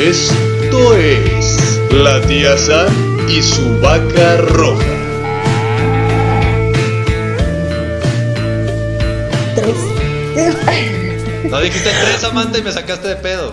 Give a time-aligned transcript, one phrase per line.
[0.00, 4.98] Esto es la tía Sam y su vaca roja.
[11.48, 13.50] No dijiste tres, Samantha, y me sacaste de pedo.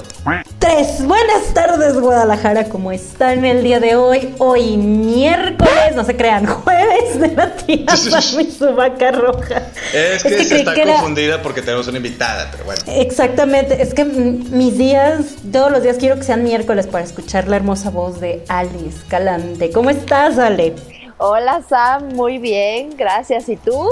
[0.59, 1.05] Tres.
[1.05, 2.65] Buenas tardes, Guadalajara.
[2.65, 4.33] ¿Cómo están el día de hoy?
[4.37, 7.85] Hoy miércoles, no se crean, jueves de la tía
[8.41, 9.63] y su vaca roja.
[9.93, 12.81] Es que, se está que era- confundida porque tenemos una invitada, pero bueno.
[12.87, 17.55] Exactamente, es que mis días, todos los días quiero que sean miércoles para escuchar la
[17.55, 19.71] hermosa voz de Alice Calante.
[19.71, 20.73] ¿Cómo estás, Ale?
[21.17, 23.47] Hola Sam, muy bien, gracias.
[23.47, 23.87] ¿Y tú?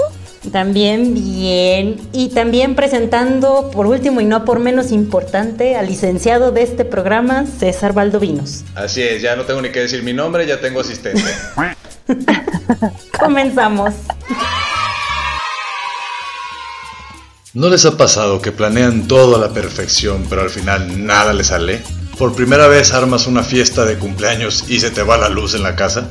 [0.52, 1.96] También bien.
[2.12, 7.46] Y también presentando, por último y no por menos importante, al licenciado de este programa,
[7.46, 8.64] César Valdovinos.
[8.74, 11.22] Así es, ya no tengo ni que decir mi nombre, ya tengo asistente.
[13.18, 13.94] Comenzamos.
[17.54, 21.46] ¿No les ha pasado que planean todo a la perfección, pero al final nada les
[21.46, 21.82] sale?
[22.18, 25.62] ¿Por primera vez armas una fiesta de cumpleaños y se te va la luz en
[25.62, 26.10] la casa?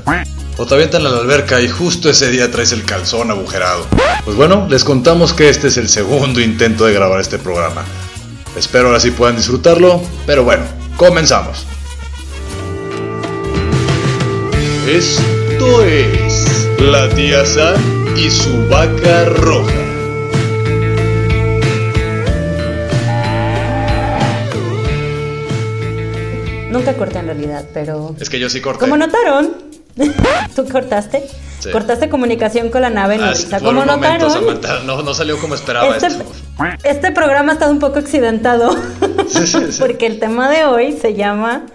[0.56, 3.88] ¿O te avientan a la alberca y justo ese día traes el calzón agujerado?
[4.24, 7.84] Pues bueno, les contamos que este es el segundo intento de grabar este programa.
[8.56, 10.64] Espero ahora sí puedan disfrutarlo, pero bueno,
[10.96, 11.66] comenzamos.
[14.88, 16.46] Esto es
[16.80, 19.74] la tía Sam y su vaca roja.
[26.70, 28.16] Nunca corté en realidad, pero...
[28.20, 28.80] Es que yo sí corté.
[28.80, 29.73] Como notaron,
[30.56, 31.28] tú cortaste.
[31.60, 31.72] Sí.
[31.72, 35.96] Cortaste comunicación con la nave Ah, por Como notaron, Samantha, no, no salió como esperaba
[35.96, 36.26] este, esto.
[36.84, 38.76] este programa ha estado un poco accidentado.
[39.30, 39.78] Sí, sí, sí.
[39.80, 41.66] Porque el tema de hoy se llama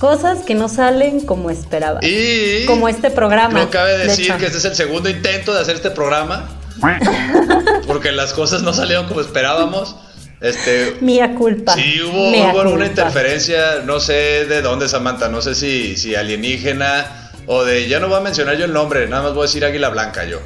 [0.00, 2.00] Cosas que no salen como esperaba.
[2.02, 3.60] Y Como este programa.
[3.60, 6.48] no cabe de decir que este es el segundo intento de hacer este programa.
[7.86, 9.94] Porque las cosas no salieron como esperábamos.
[10.42, 11.74] Este, Mía culpa.
[11.74, 17.64] Sí, hubo, una interferencia, no sé de dónde, Samantha, no sé si, si alienígena o
[17.64, 19.88] de, ya no voy a mencionar yo el nombre, nada más voy a decir Águila
[19.90, 20.38] Blanca yo.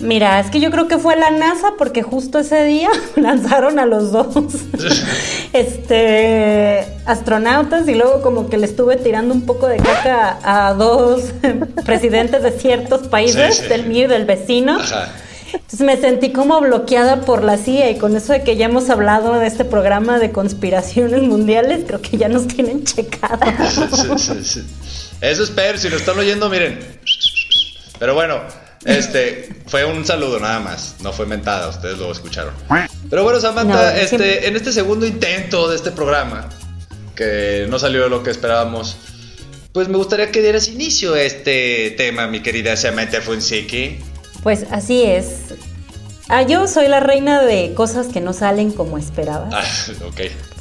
[0.00, 3.86] Mira, es que yo creo que fue la NASA porque justo ese día lanzaron a
[3.86, 4.34] los dos
[5.52, 11.32] este astronautas y luego como que le estuve tirando un poco de caca a dos
[11.84, 13.68] presidentes de ciertos países, Sí, sí.
[13.68, 14.78] del mío y del vecino.
[14.80, 15.12] Ajá.
[15.54, 18.90] Entonces me sentí como bloqueada por la CIA y con eso de que ya hemos
[18.90, 23.38] hablado de este programa de conspiraciones mundiales, creo que ya nos tienen checado.
[23.96, 24.64] Sí, sí, sí.
[25.20, 26.78] Eso espero, si lo están oyendo, miren.
[27.98, 28.40] Pero bueno,
[28.84, 32.52] este fue un saludo nada más, no fue mentada, ustedes lo escucharon.
[33.08, 36.48] Pero bueno, Samantha, No, este, siempre- en este segundo intento de este programa,
[37.14, 38.96] que no salió lo que esperábamos,
[39.72, 44.04] pues me gustaría que dieras inicio a este tema, mi querida Samantha Fonseca.
[44.44, 45.54] Pues así es.
[46.28, 49.48] Ah, yo soy la reina de cosas que no salen como esperaba.
[49.52, 49.64] Ah,
[50.06, 50.20] ok.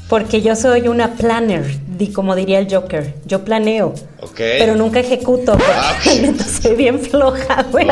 [0.09, 1.63] Porque yo soy una planner,
[1.97, 3.13] di- como diría el Joker.
[3.25, 4.35] Yo planeo, Ok.
[4.35, 5.57] pero nunca ejecuto.
[5.73, 6.13] Ah, ok.
[6.21, 7.87] neta soy bien floja, güey.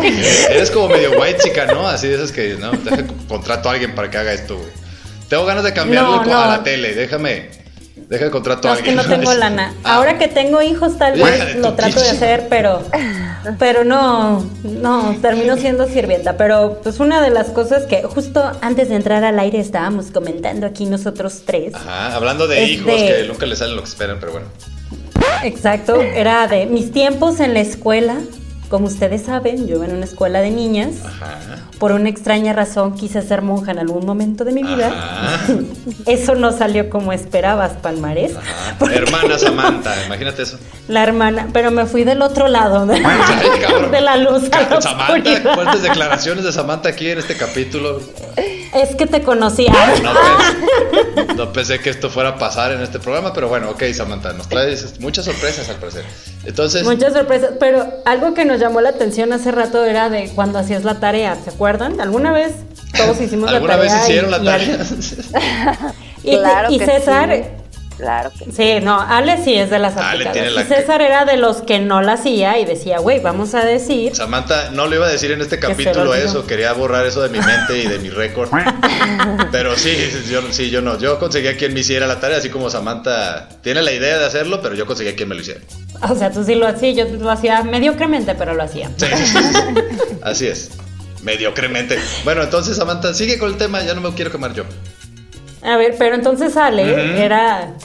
[0.50, 1.88] Eres como medio white chica, ¿no?
[1.88, 2.72] Así de esas que, ¿no?
[2.72, 4.69] Deja, contrato a alguien para que haga esto, güey.
[5.29, 7.50] Tengo ganas de cambiarle No, a la tele, déjame.
[7.96, 9.09] Deja de contrato No, a es que alguien.
[9.09, 9.73] no tengo lana.
[9.84, 12.84] Ah, Ahora que tengo hijos, tal vez lo trato de hacer, pero,
[13.59, 16.38] pero no, no, termino siendo sirvienta.
[16.38, 20.66] Pero pues una de las cosas que justo antes de entrar al aire estábamos comentando
[20.68, 21.74] aquí nosotros tres.
[21.75, 24.47] Ajá, hablando de hijos de- que nunca les salen lo que esperan, pero bueno.
[25.44, 28.16] Exacto, era de mis tiempos en la escuela.
[28.71, 30.95] Como ustedes saben, yo iba en una escuela de niñas.
[31.05, 31.39] Ajá.
[31.77, 34.87] Por una extraña razón quise ser monja en algún momento de mi vida.
[34.87, 35.55] Ajá.
[36.05, 38.31] Eso no salió como esperabas, Palmarés.
[38.79, 40.57] Hermana Samantha, imagínate eso.
[40.87, 44.81] La hermana, pero me fui del otro lado de, Ay, de la luz a la
[44.81, 47.99] Samantha, fuertes declaraciones de Samantha aquí en este capítulo.
[48.73, 49.73] Es que te conocía.
[50.01, 53.83] No, pe- no pensé que esto fuera a pasar en este programa, pero bueno, ok,
[53.93, 56.05] Samantha, nos traes muchas sorpresas al parecer.
[56.45, 60.57] Entonces, Muchas sorpresas, pero algo que nos llamó la atención hace rato era de cuando
[60.59, 61.99] hacías la tarea, ¿se acuerdan?
[61.99, 62.53] ¿Alguna vez
[62.95, 63.93] todos hicimos la ¿alguna tarea?
[63.93, 64.77] vez hicieron y- la tarea?
[66.23, 67.43] Y, Claro y César, sí.
[68.01, 70.34] Claro que sí, no, Ale sí es de las Ale aplicadas.
[70.34, 73.53] tiene la Y César era de los que no la hacía y decía, güey, vamos
[73.53, 77.22] a decir Samantha, no lo iba a decir en este capítulo eso, quería borrar eso
[77.22, 78.49] de mi mente y de mi récord.
[79.52, 79.96] Pero sí,
[80.31, 80.97] yo, sí, yo no.
[80.97, 84.61] Yo conseguía quien me hiciera la tarea, así como Samantha tiene la idea de hacerlo,
[84.64, 85.59] pero yo conseguía quien me lo hiciera.
[86.09, 88.90] O sea, tú sí lo hacías, yo lo hacía mediocremente, pero lo hacía.
[88.97, 90.17] Sí, sí, sí, sí.
[90.23, 90.72] Así es.
[91.22, 91.99] Mediocremente.
[92.23, 94.64] Bueno, entonces, Samantha, sigue con el tema, ya no me quiero quemar yo.
[95.64, 97.75] A ver, pero entonces Ale era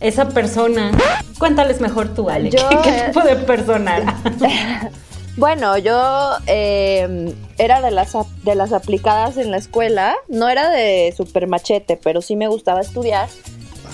[0.00, 0.90] esa persona.
[1.38, 2.50] Cuéntales mejor tú, Ale.
[2.50, 4.90] Yo, ¿Qué, qué eh, tipo de persona era?
[5.36, 8.12] Bueno, yo eh, era de las,
[8.42, 10.14] de las aplicadas en la escuela.
[10.28, 13.28] No era de super machete, pero sí me gustaba estudiar.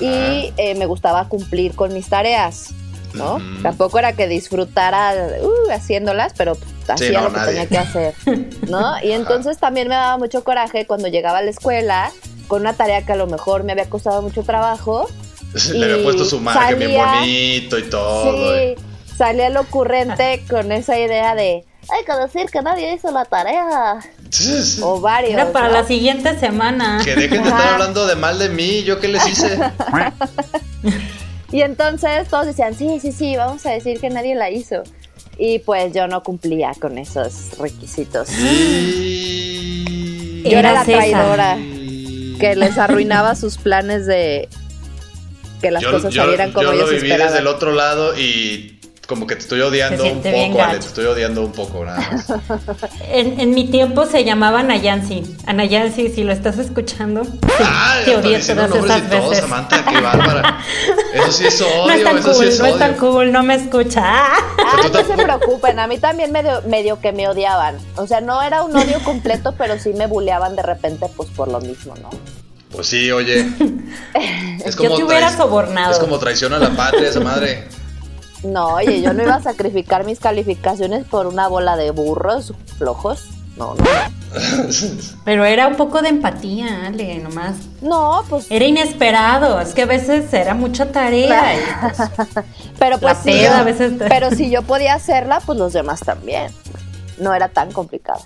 [0.01, 2.71] y eh, me gustaba cumplir con mis tareas,
[3.15, 3.39] ¿no?
[3.63, 6.57] Tampoco era que disfrutara uh, haciéndolas, pero
[6.89, 7.53] hacía no, lo que nadie.
[7.53, 8.15] tenía que hacer,
[8.69, 8.95] ¿no?
[9.03, 12.11] Y entonces también me daba mucho coraje cuando llegaba a la escuela
[12.49, 15.09] con una tarea que a lo mejor me había costado mucho trabajo.
[15.75, 18.57] Le había puesto su marca bien salía- bonito y todo.
[18.57, 18.75] Sí,
[19.17, 24.01] salía el ocurrente con esa idea de hay que decir que nadie hizo la tarea.
[24.83, 25.35] O varios.
[25.35, 25.75] Era para ¿no?
[25.75, 27.01] la siguiente semana.
[27.05, 29.59] Que dejen de estar hablando de mal de mí, yo qué les hice.
[31.53, 34.83] Y entonces todos decían, sí, sí, sí, vamos a decir que nadie la hizo.
[35.39, 38.29] Y pues yo no cumplía con esos requisitos.
[38.39, 40.43] Y...
[40.43, 40.93] Yo era la esa.
[40.93, 41.57] traidora
[42.41, 44.49] que les arruinaba sus planes de
[45.61, 47.33] que las yo, cosas yo- salieran como yo ellos lo viví esperaban.
[47.33, 48.73] desde el otro lado y
[49.07, 52.27] como que te estoy odiando un poco, Ale, te estoy odiando un poco nada más.
[53.09, 55.23] En, en mi tiempo se llamaba Anayansi.
[55.47, 57.23] Anayansi, si lo estás escuchando,
[57.61, 59.39] Ah, te odié todas esas veces.
[59.39, 60.59] Samantha, qué bárbara.
[61.15, 63.31] Eso sí es odio, no es tan eso cool, sí es no es tan cool,
[63.33, 64.03] no me escucha.
[64.05, 64.39] Ah.
[64.59, 67.77] Ah, no se preocupen, a mí también medio, medio que me odiaban.
[67.95, 71.47] O sea, no era un odio completo, pero sí me buleaban de repente, pues por
[71.49, 72.11] lo mismo, ¿no?
[72.77, 73.49] Pues sí, oye.
[74.65, 75.93] Es Yo te hubiera sobornado.
[75.93, 77.67] Es como traición a la patria, esa madre.
[78.43, 83.25] No, oye, yo no iba a sacrificar mis calificaciones por una bola de burros flojos.
[83.57, 83.85] No, no.
[85.25, 87.57] Pero era un poco de empatía, Ale, nomás.
[87.81, 88.47] No, pues.
[88.51, 91.55] Era inesperado, es que a veces era mucha tarea.
[91.57, 91.97] y, pues,
[92.79, 93.31] Pero pues La sí.
[93.31, 96.53] peda yo- a veces te- Pero si yo podía hacerla, pues los demás también.
[97.19, 98.21] No era tan complicado.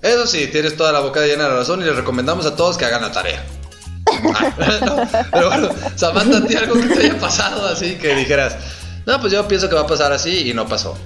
[0.00, 2.84] Eso sí, tienes toda la boca llena de razón y les recomendamos a todos que
[2.84, 3.44] hagan la tarea.
[5.32, 8.56] Pero bueno, Samantha, ¿a ti algo que te haya pasado así que dijeras,
[9.06, 10.96] no, pues yo pienso que va a pasar así y no pasó?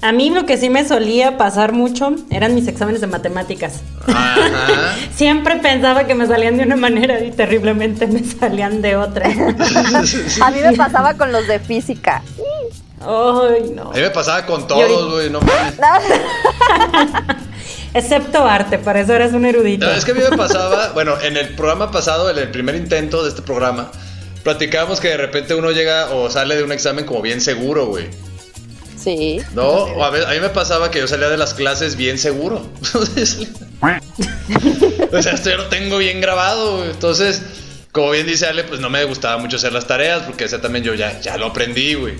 [0.00, 3.80] A mí lo que sí me solía pasar mucho eran mis exámenes de matemáticas.
[4.06, 4.94] Ajá.
[5.14, 9.26] Siempre pensaba que me salían de una manera y terriblemente me salían de otra.
[10.40, 12.22] A mí me pasaba con los de física.
[13.00, 13.90] Ay, no.
[13.90, 15.74] A mí me pasaba con todos, güey, no mames.
[17.94, 19.86] Excepto arte, para eso eres un erudito.
[19.86, 22.74] No, es que a mí me pasaba, bueno, en el programa pasado, en el primer
[22.74, 23.90] intento de este programa,
[24.42, 28.08] platicábamos que de repente uno llega o sale de un examen como bien seguro, güey.
[28.96, 29.40] Sí.
[29.54, 29.62] ¿No?
[29.66, 32.68] O a, ver, a mí me pasaba que yo salía de las clases bien seguro.
[35.12, 36.78] o sea, esto ya lo tengo bien grabado.
[36.78, 36.90] güey.
[36.90, 37.42] Entonces,
[37.92, 40.84] como bien dice Ale, pues no me gustaba mucho hacer las tareas porque ese también
[40.84, 42.14] yo ya, ya lo aprendí, güey.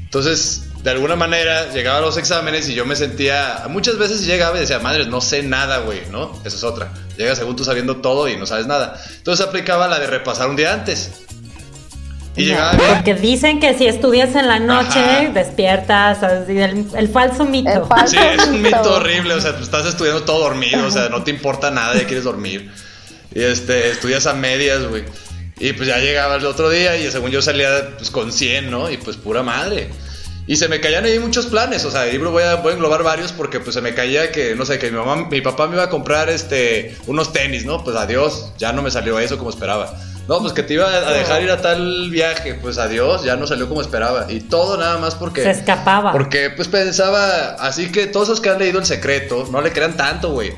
[0.00, 3.64] Entonces, de alguna manera, llegaba a los exámenes y yo me sentía...
[3.68, 6.32] Muchas veces llegaba y decía, madre, no sé nada, güey, ¿no?
[6.46, 6.92] Esa es otra.
[7.18, 8.98] Llega según tú sabiendo todo y no sabes nada.
[9.18, 11.10] Entonces aplicaba la de repasar un día antes.
[12.36, 12.88] Y llegaba bien.
[12.94, 15.28] Porque dicen que si estudias en la noche, Ajá.
[15.34, 17.68] despiertas, así, el, el falso mito.
[17.70, 18.94] El falso Sí, es un mito mito.
[18.94, 22.04] horrible, o sea, tú estás estudiando todo dormido, o sea, no te importa nada, ya
[22.06, 22.70] quieres dormir.
[23.34, 25.04] Y este, estudias a medias, güey.
[25.58, 28.88] Y pues ya llegaba el otro día y según yo salía pues con 100, ¿no?
[28.90, 29.90] Y pues pura madre.
[30.48, 33.02] Y se me caían ahí muchos planes, o sea, ahí voy a, voy a englobar
[33.02, 35.74] varios porque pues se me caía que, no sé, que mi mamá, mi papá me
[35.74, 37.84] iba a comprar este, unos tenis, ¿no?
[37.84, 39.94] Pues adiós, ya no me salió eso como esperaba.
[40.26, 43.46] No, pues que te iba a dejar ir a tal viaje, pues adiós, ya no
[43.46, 44.24] salió como esperaba.
[44.32, 45.42] Y todo nada más porque...
[45.42, 46.12] Se escapaba.
[46.12, 49.98] Porque pues pensaba, así que todos los que han leído El Secreto, no le crean
[49.98, 50.54] tanto, güey.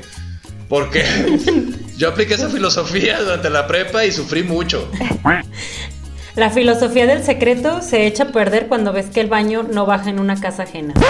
[0.69, 1.03] Porque
[1.97, 4.89] yo apliqué esa filosofía durante la prepa y sufrí mucho.
[6.35, 10.09] La filosofía del secreto se echa a perder cuando ves que el baño no baja
[10.09, 10.93] en una casa ajena.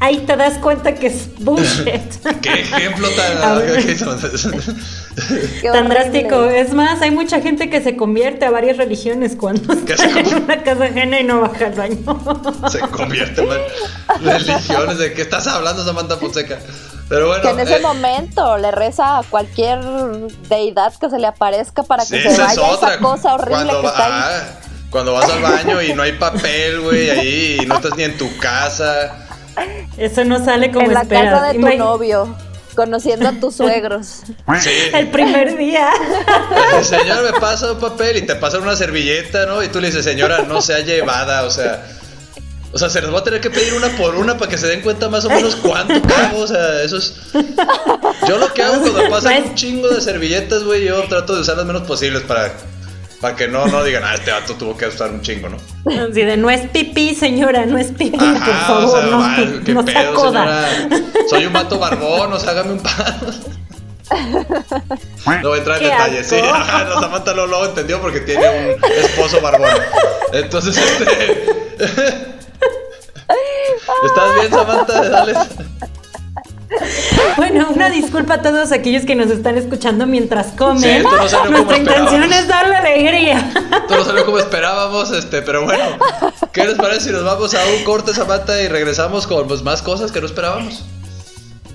[0.00, 1.86] Ahí te das cuenta que es bullshit.
[2.42, 3.08] Qué ejemplo
[3.42, 3.60] A tan...
[5.60, 6.44] Qué drástico.
[6.44, 10.44] Es más, hay mucha gente que se convierte a varias religiones cuando ¿Qué está en
[10.44, 11.98] una casa ajena y no baja al baño.
[12.70, 13.48] Se convierte en
[14.24, 14.98] religiones.
[14.98, 16.60] ¿De qué estás hablando, Samantha Fonseca?
[17.08, 17.42] Pero bueno...
[17.42, 19.80] Que en ese eh, momento le reza a cualquier
[20.48, 22.88] deidad que se le aparezca para sí, que se esa es vaya otra.
[22.94, 24.12] esa cosa horrible Cuando que va- está ahí.
[24.42, 24.60] ah,
[24.90, 28.16] Cuando vas al baño y no hay papel, güey, ahí, y no estás ni en
[28.18, 29.26] tu casa.
[29.96, 31.34] Eso no sale como en la esperas.
[31.40, 32.34] casa de tu novio,
[32.76, 34.22] conociendo a tus suegros.
[34.60, 34.70] Sí.
[34.94, 35.90] El primer día.
[36.78, 39.62] El señor me pasa un papel y te pasa una servilleta, ¿no?
[39.62, 41.84] Y tú le dices, señora, no sea llevada, o sea.
[42.72, 44.66] O sea, se les va a tener que pedir una por una para que se
[44.66, 47.14] den cuenta más o menos cuánto cago, o sea, eso es.
[48.28, 51.56] Yo lo que hago cuando pasan un chingo de servilletas, güey, yo trato de usar
[51.56, 52.52] las menos posibles para,
[53.22, 55.56] para que no, no digan, ah, este vato tuvo que usar un chingo, ¿no?
[55.90, 59.06] Así de, no es pipí, señora, no es pipí, por favor, o sea,
[59.46, 60.68] no, qué no pedo, acoda.
[60.70, 61.02] señora.
[61.30, 63.32] Soy un vato barbón, o sea, hágame un paro.
[65.42, 66.36] No voy a entrar en detalles, sí.
[66.36, 69.70] Ajá, no, Samantha lo, lo entendió porque tiene un esposo barbón.
[70.32, 72.37] Entonces, este.
[74.04, 75.08] ¿Estás bien, Samantha?
[75.08, 75.34] Dale.
[77.36, 80.82] Bueno, una disculpa a todos aquellos que nos están escuchando mientras comen.
[80.82, 83.52] Sí, esto no salió como Nuestra intención es darle alegría.
[83.88, 85.84] Todo salió como esperábamos, este, pero bueno,
[86.52, 89.82] ¿qué les parece si nos vamos a un corte Zapata y regresamos con pues, más
[89.82, 90.84] cosas que no esperábamos?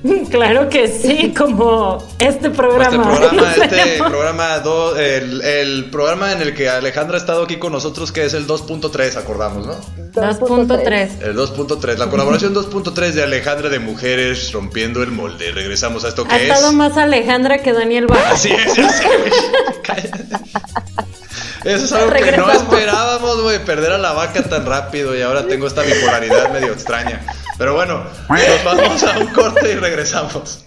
[0.29, 3.13] Claro que sí, como este programa.
[3.13, 7.43] Este programa, No este programa, do- el, el programa en el que Alejandra ha estado
[7.43, 9.75] aquí con nosotros, que es el 2.3, acordamos, ¿no?
[10.13, 11.21] 2.3.
[11.21, 15.51] El 2.3, la colaboración 2.3 de Alejandra de Mujeres rompiendo el molde.
[15.51, 16.51] Regresamos a esto Ha que es.
[16.51, 18.31] estado más Alejandra que Daniel Baja.
[18.31, 19.31] Así es, ya sé, güey.
[19.83, 20.23] Cállate.
[21.63, 25.47] Eso es algo que no esperábamos, güey, perder a la vaca tan rápido y ahora
[25.47, 27.21] tengo esta bipolaridad medio extraña.
[27.57, 30.65] Pero bueno, nos vamos a un corte y regresamos.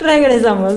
[0.00, 0.74] Regresamos.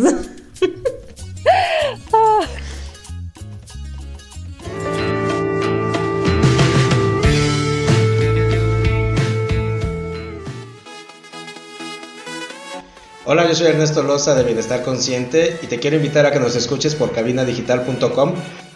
[13.24, 16.56] Hola, yo soy Ernesto Loza de Bienestar Consciente y te quiero invitar a que nos
[16.56, 18.34] escuches por cabinadigital.com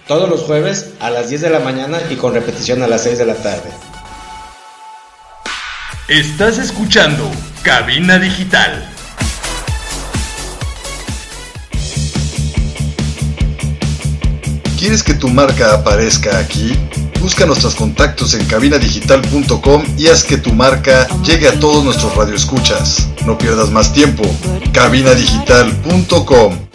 [0.07, 3.17] todos los jueves a las 10 de la mañana y con repetición a las 6
[3.17, 3.69] de la tarde.
[6.07, 7.31] Estás escuchando
[7.63, 8.87] Cabina Digital.
[14.77, 16.77] ¿Quieres que tu marca aparezca aquí?
[17.19, 23.07] Busca nuestros contactos en cabinadigital.com y haz que tu marca llegue a todos nuestros radioescuchas.
[23.25, 24.23] No pierdas más tiempo.
[24.73, 26.74] cabinadigital.com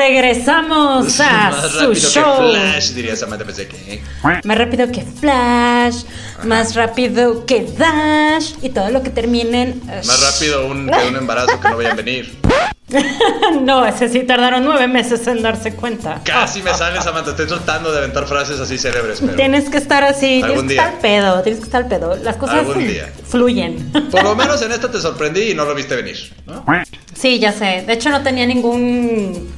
[0.00, 2.38] Regresamos a Más su rápido show.
[2.38, 4.02] que Flash, diría Samantha Peseque.
[4.44, 6.04] Más rápido que Flash,
[6.44, 9.80] más rápido que Dash y todo lo que terminen.
[9.90, 12.38] eh, Más rápido un, que un embarazo que no vayan a venir.
[13.62, 16.20] No, ese sí tardaron nueve meses en darse cuenta.
[16.24, 17.30] Casi me sale, Samantha.
[17.30, 19.34] Estoy tratando de aventar frases así célebres, pero.
[19.36, 20.82] Tienes que estar así, Algún tienes que día.
[20.82, 22.16] estar al pedo, tienes que estar al pedo.
[22.16, 22.66] Las cosas
[23.28, 23.92] fluyen.
[24.10, 26.32] Por lo menos en esta te sorprendí y no lo viste venir.
[26.46, 26.64] ¿no?
[27.14, 27.84] Sí, ya sé.
[27.86, 29.48] De hecho, no tenía ningún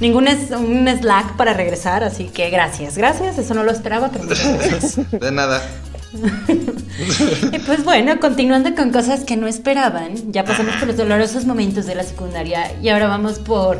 [0.00, 3.38] ningún es, un slack para regresar, así que gracias, gracias.
[3.38, 5.10] Eso no lo esperaba, pero muchas gracias.
[5.20, 5.62] De nada.
[7.52, 11.84] Y pues bueno, continuando con cosas que no esperaban, ya pasamos por los dolorosos momentos
[11.84, 13.78] de la secundaria y ahora vamos por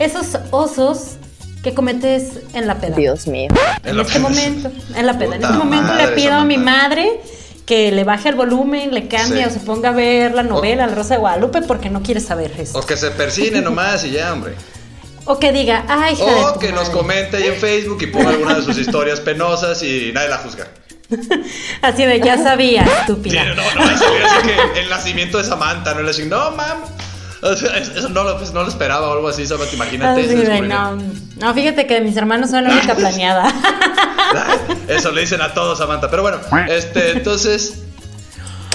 [0.00, 1.16] esos osos
[1.62, 2.96] que cometes en la peda.
[2.96, 3.48] Dios mío.
[3.84, 4.28] En la este peda.
[4.28, 5.36] momento, en la peda.
[5.36, 7.20] En este momento madre, le pido a mi madre
[7.64, 9.48] que le baje el volumen, le cambie Sí.
[9.48, 12.52] o se ponga a ver la novela La Rosa de Guadalupe porque no quiere saber
[12.58, 12.78] eso.
[12.78, 14.54] O que se persine nomás y ya, hombre.
[15.30, 16.92] O que diga, ay, hija O que nos madre".
[16.98, 20.66] comente ahí en Facebook y ponga alguna de sus historias penosas y nadie la juzga.
[21.82, 23.44] Así de, ya sabía, Sí, estúpida.
[23.44, 26.78] no, no, a salir así que el nacimiento de Samantha, no le dicen, no, mam.
[27.42, 30.20] Eso no lo, pues, no lo esperaba o algo así, Samantha, imagínate.
[30.22, 30.98] Así de, no,
[31.36, 33.52] no, fíjate que mis hermanos son la única planeada.
[34.88, 36.10] Eso le dicen a todos, Samantha.
[36.10, 37.82] Pero bueno, este, entonces.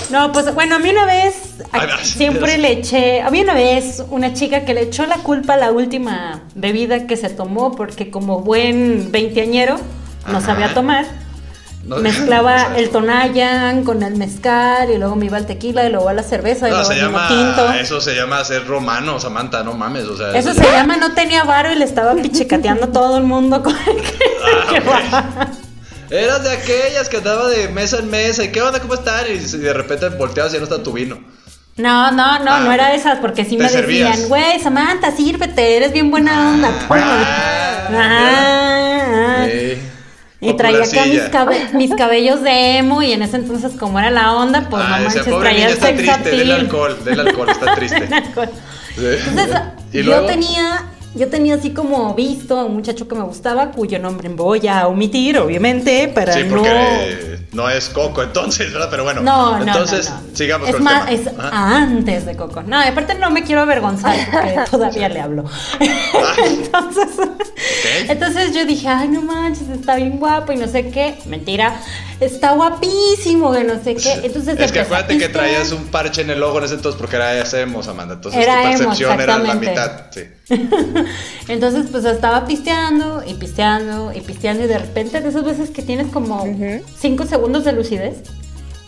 [0.09, 4.03] No, pues bueno, a mí una vez a- Ay, siempre le eché, había una vez
[4.09, 8.11] una chica que le echó la culpa a la última bebida que se tomó porque
[8.11, 9.77] como buen veinteañero
[10.27, 10.45] no Ajá.
[10.45, 11.05] sabía tomar.
[11.85, 15.91] no- Mezclaba no el tonayan con el mezcal y luego me iba al tequila y
[15.91, 17.27] luego a la cerveza y No, luego se llama.
[17.27, 17.73] tinto.
[17.73, 20.05] Eso se llama ser romano, Samantha, no mames.
[20.05, 23.23] O sea, Eso se llama no tenía varo y le estaba pichicateando a todo el
[23.23, 25.52] mundo con el que, Ah, que.
[26.09, 29.37] Eras de aquellas que andaba de mesa en mesa y qué onda, cómo están y
[29.37, 31.19] de repente volteabas y ya no está tu vino.
[31.75, 35.91] No, no, no, Ah, no era esas, porque sí me decían, güey, Samantha, sírvete, eres
[35.91, 36.69] bien buena onda.
[36.89, 39.47] Ah, Ah, ah.
[40.39, 44.11] Y traía acá mis, cabe- mis cabellos de emo y en ese entonces como era
[44.11, 46.51] la onda, pues Ah, no manches, traía el sex triste, appeal.
[46.51, 48.07] alcohol, alcohol, está triste.
[48.07, 49.01] Sí.
[49.29, 49.57] Entonces,
[49.93, 50.25] ¿Y yo luego?
[50.27, 50.83] tenía,
[51.15, 54.87] yo tenía así como visto a un muchacho que me gustaba, cuyo nombre voy a
[54.87, 56.49] omitir, obviamente, para Sí, no...
[56.57, 58.87] porque no es Coco entonces, ¿verdad?
[58.89, 61.47] Pero bueno, No, no, entonces no, sigamos es con más, el es tema.
[61.47, 61.77] Ajá.
[61.77, 62.63] antes de Coco.
[62.63, 65.45] No, aparte no me quiero avergonzar porque todavía le hablo.
[65.79, 67.09] entonces,
[68.07, 71.15] entonces yo dije, ay, no manches, está bien guapo y no sé qué.
[71.25, 71.79] Mentira,
[72.19, 74.21] está guapísimo, que no sé qué.
[74.23, 77.15] Entonces es que acuérdate que traías un parche en el ojo en ese entonces porque
[77.15, 78.15] era emo, Amanda.
[78.15, 79.91] Entonces Era tu emo, percepción era la mitad.
[80.11, 80.21] Sí.
[81.47, 85.81] Entonces, pues estaba pisteando y pisteando y pisteando y de repente de esas veces que
[85.81, 86.45] tienes como
[86.99, 88.23] cinco segundos de lucidez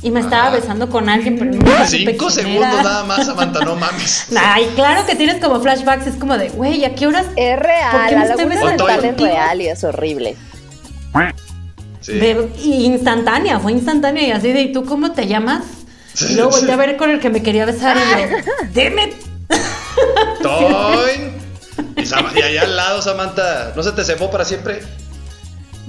[0.05, 0.57] y me estaba Ajá.
[0.57, 4.27] besando con alguien, pero nunca supe Cinco segundos nada más, Samantha, no mames.
[4.37, 7.25] Ay, claro que tienes como flashbacks, es como de, güey, ¿a qué horas?
[7.35, 10.37] Es ¿Por real, qué me la estoy besando es real y es horrible.
[12.01, 12.13] Sí.
[12.19, 15.63] De- instantánea, fue instantánea y así de, ¿y tú cómo te llamas?
[16.29, 18.37] Y luego volteé a ver con el que me quería besar y yo,
[18.73, 19.11] ¡Deme!
[20.43, 21.45] Toin.
[21.97, 24.81] Y, y allá al lado, Samantha, ¿no se te cebó para siempre?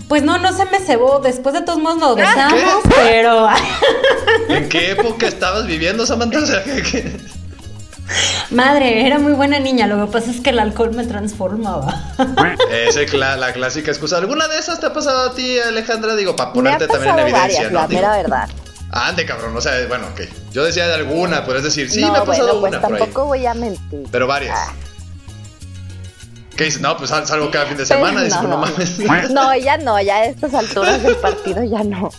[0.09, 1.19] Pues no, no se me cebó.
[1.21, 2.61] Después de todos modos nos besamos,
[2.95, 3.49] pero.
[4.49, 6.39] ¿En qué época estabas viviendo, Samantha?
[6.39, 7.17] O sea, ¿qué- qué?
[8.51, 9.89] Madre, era muy buena niña.
[9.89, 12.05] Lo que pasa es que el alcohol me transformaba.
[12.71, 14.19] Esa es cla- la clásica excusa.
[14.19, 16.15] ¿Alguna de esas te ha pasado a ti, Alejandra?
[16.15, 17.81] Digo, para Me ha ponerte también pasado en evidencia, varias, ¿no?
[17.81, 18.49] la Digo, mera verdad.
[18.93, 20.21] Ande, cabrón, o sea, bueno, ok.
[20.53, 22.93] Yo decía de alguna, puedes decir, sí, no, me ha pasado bueno, pues una por
[22.93, 22.99] ahí.
[23.01, 24.05] tampoco voy a mentir.
[24.13, 24.57] Pero varias.
[24.57, 24.73] Ah.
[26.57, 26.81] ¿Qué dices?
[26.81, 28.23] No, pues sal- salgo cada fin de semana.
[28.23, 28.67] Dices, no, no, no.
[28.67, 28.99] mames.
[29.31, 32.11] No, ya no, ya a estas alturas del partido ya no.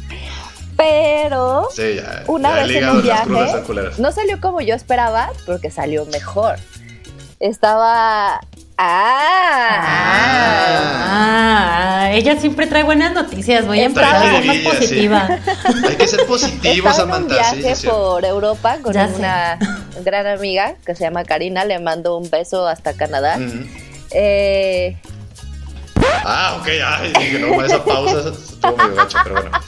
[0.77, 2.23] Pero Sí, ya.
[2.27, 3.29] una ya vez en un viaje,
[3.97, 6.57] no salió como yo esperaba, porque salió mejor.
[7.39, 8.39] Estaba...
[8.79, 9.87] ¡Ah!
[11.09, 13.65] Ah, ella siempre trae buenas noticias.
[13.65, 14.77] Voy a empezar a ser más Jiribilla, sí.
[14.77, 15.29] positiva.
[15.87, 17.43] Hay que ser positivo, Estaba en un Samantha.
[17.51, 17.87] Sí, viaje sí, sí.
[17.87, 19.15] por Europa con Ya sé.
[19.15, 19.57] una
[20.03, 23.39] gran amiga que se llama Karina, le mando un beso hasta Canadá.
[24.11, 24.97] Eh,
[26.23, 29.59] Ah, ok, ay, dije, no, esa pausa estuvo medio gacho, pero bueno.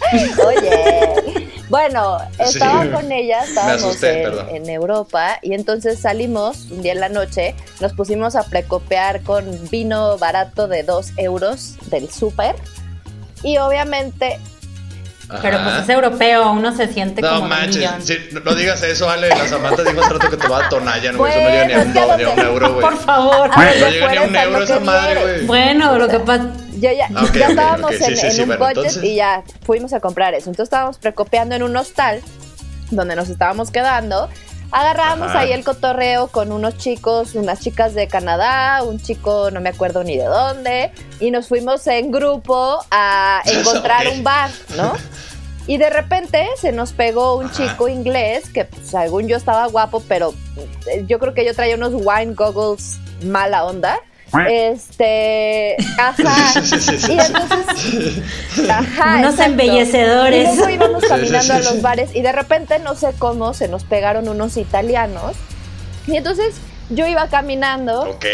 [0.47, 2.89] Oye, bueno, estaba Sí.
[2.89, 7.55] con ella, estábamos asusté, en, en Europa y entonces salimos un día en la noche,
[7.79, 12.55] nos pusimos a precopear con vino barato de 2 euros del súper
[13.43, 14.39] y obviamente,
[15.41, 18.01] Pero pues es europeo, uno se siente No como manches, millón.
[18.01, 19.29] sí, no, no digas eso, Ale.
[19.29, 21.31] La Samantha dijo hace rato que te va a Tonayan, güey.
[21.31, 22.81] Eso no llega ni a un, Bueno, que ni a un euro, güey.
[22.81, 23.49] Por favor.
[23.53, 25.45] a No llega ni a un euro esa madre, güey.
[25.45, 26.45] Bueno, lo que pasa.
[26.79, 28.77] Yo ya, Ah, ok, ya estábamos ok, sí, en, sí, en sí, un bueno, budget
[28.77, 30.49] entonces- y ya fuimos a comprar eso.
[30.49, 32.21] Entonces estábamos precopeando en un hostal
[32.89, 34.29] donde nos estábamos quedando.
[34.71, 35.39] Agarramos Ajá.
[35.39, 40.03] ahí el cotorreo con unos chicos, unas chicas de Canadá, un chico no me acuerdo
[40.03, 44.93] ni de dónde, y nos fuimos en grupo a encontrar un bar, ¿no?
[45.65, 47.53] Y de repente se nos pegó un Ajá.
[47.55, 50.33] chico inglés que pues, según yo estaba guapo, pero
[50.87, 53.99] eh, yo creo que yo traía unos wine goggles mala onda.
[54.49, 56.59] Este, ajá.
[57.09, 58.21] Y entonces,
[58.69, 59.43] ajá, Unos exacto.
[59.43, 60.53] embellecedores.
[60.53, 63.83] Y luego íbamos caminando a los bares y de repente no sé cómo se nos
[63.83, 65.35] pegaron unos italianos.
[66.07, 66.55] Y entonces
[66.91, 68.01] yo iba caminando.
[68.01, 68.25] Ok.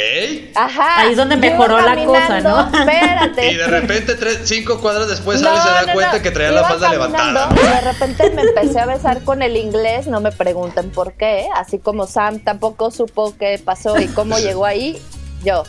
[0.56, 1.02] Ajá.
[1.02, 2.62] Ahí es donde mejoró la cosa, ¿no?
[2.74, 3.52] Espérate.
[3.52, 6.24] Y de repente, tres, cinco cuadras después, Ale se No, da no, cuenta no.
[6.24, 7.50] que traía Iba la falda levantada.
[7.50, 7.62] ¿no?
[7.62, 11.48] Y de repente me empecé a besar con el inglés, no me pregunten por qué,
[11.54, 15.02] así como Sam tampoco supo qué pasó y cómo llegó ahí,
[15.46, 15.64] yo.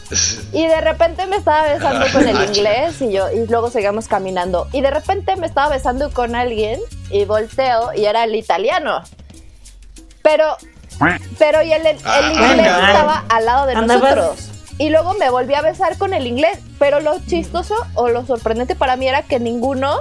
[0.53, 4.09] Y de repente me estaba besando con el Ah, inglés y yo y luego seguíamos
[4.09, 9.03] caminando y de repente me estaba besando con alguien y volteo y era el italiano.
[10.23, 10.57] Pero
[11.39, 14.51] pero y el, el, el Ah, inglés estaba al lado de nosotros.
[14.79, 16.59] Y luego me volví a besar con el inglés.
[16.79, 20.01] Pero lo chistoso o lo sorprendente para mí era que ninguno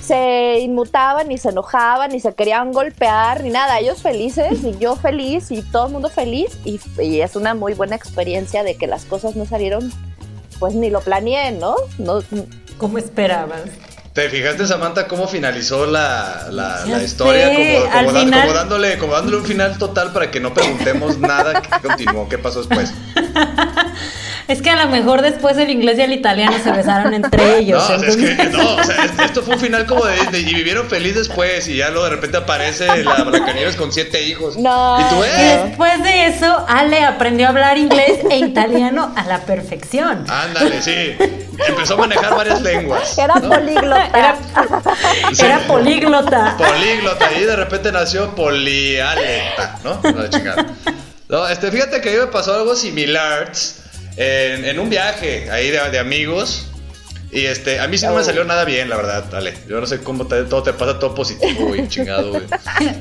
[0.00, 3.78] se inmutaban, ni se enojaban, ni se querían golpear, ni nada.
[3.78, 6.58] Ellos felices y yo feliz y todo el mundo feliz.
[6.64, 9.92] Y, y es una muy buena experiencia de que las cosas no salieron,
[10.58, 11.76] pues ni lo planeé, ¿no?
[11.98, 12.22] no
[12.78, 13.62] ¿Cómo esperabas?
[14.12, 17.48] ¿Te fijaste, Samantha, cómo finalizó la, la, historia?
[17.50, 21.18] sé, como, como final- como dándole, como dándole un final total para que no preguntemos
[21.18, 22.92] nada que continuó, qué pasó después.
[24.48, 27.84] Es que a lo mejor después el inglés y el italiano se besaron entre ellos.
[27.88, 30.54] No, es que no, o sea, es- esto fue un final como de, de- y
[30.54, 34.56] vivieron feliz después y ya luego de repente aparece la Blancanieves con siete hijos.
[34.56, 34.98] No.
[35.00, 39.24] Y tú, Y eh, después de eso, Ale aprendió a hablar inglés e italiano a
[39.24, 40.24] la perfección.
[40.30, 41.14] ándale, sí.
[41.66, 43.18] Empezó a manejar varias lenguas.
[43.18, 43.50] era ¿no?
[43.50, 44.06] políglota.
[44.14, 44.36] Era,
[45.32, 45.44] Sí.
[45.44, 46.56] era políglota.
[46.56, 50.00] Políglota y de repente nació polialeta, ¿no?
[50.02, 50.66] No, de chingada.
[51.28, 53.52] No, este, fíjate que a mí me pasó algo similar
[54.18, 56.66] en, en un viaje ahí de, de amigos.
[57.30, 59.52] Y este, a mí sí no me salió nada bien, la verdad, dale.
[59.68, 62.44] Yo no sé cómo te- todo te pasa todo positivo, güey, chingado, güey.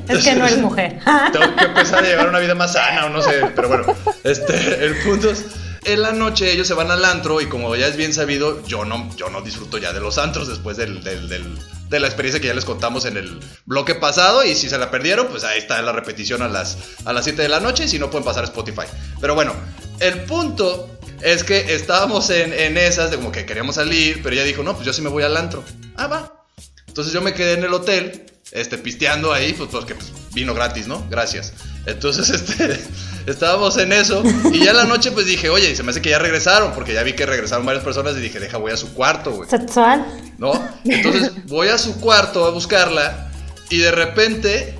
[0.10, 1.00] Es que no eres mujer.
[1.32, 3.86] Tengo que empezar a llevar una vida más sana o no sé, pero bueno,
[4.26, 5.46] este, el punto es,
[5.86, 8.84] en la noche ellos se van al antro y como ya es bien sabido, yo
[8.84, 12.42] no, yo no disfruto ya de los antros después del, del- del- de la experiencia
[12.42, 15.58] que ya les contamos en el bloque pasado y si se la perdieron, pues ahí
[15.60, 18.26] está la repetición a las, a las 7 de la noche y si no pueden
[18.26, 18.82] pasar a Spotify.
[19.22, 19.54] Pero bueno,
[20.02, 24.44] el punto es que estábamos en, en esas de como que queríamos salir, pero ella
[24.44, 25.64] dijo, no, pues yo sí me voy al antro.
[25.96, 26.46] Ah, va.
[26.88, 30.88] Entonces yo me quedé en el hotel, este, pisteando ahí, pues porque pues, vino gratis,
[30.88, 31.06] ¿no?
[31.10, 31.54] Gracias.
[31.86, 32.80] Entonces, este,
[33.26, 36.10] estábamos en eso y ya en la noche pues dije, oye, se me hace que
[36.10, 38.94] ya regresaron, porque ya vi que regresaron varias personas y dije, deja, voy a su
[38.94, 39.50] cuarto, güey.
[39.50, 40.06] Sexual.
[40.38, 40.54] ¿No?
[40.86, 43.32] Entonces voy a su cuarto a buscarla
[43.70, 44.78] Y de repente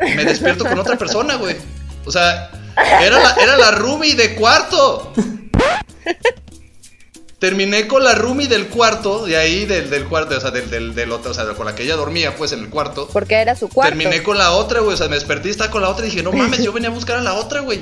[0.00, 1.56] me despierto con otra persona, güey.
[2.04, 5.12] O sea, era la, era la de cuarto.
[7.38, 11.12] Terminé con la roomie del cuarto, de ahí, del, del cuarto, o sea, del, del,
[11.12, 13.08] otro, o sea, con la que ella dormía, pues, en el cuarto.
[13.12, 13.98] Porque era su cuarto.
[13.98, 16.10] Terminé con la otra, güey, o sea, me desperté y estaba con la otra y
[16.10, 17.80] dije, no mames, yo venía a buscar a la otra, güey.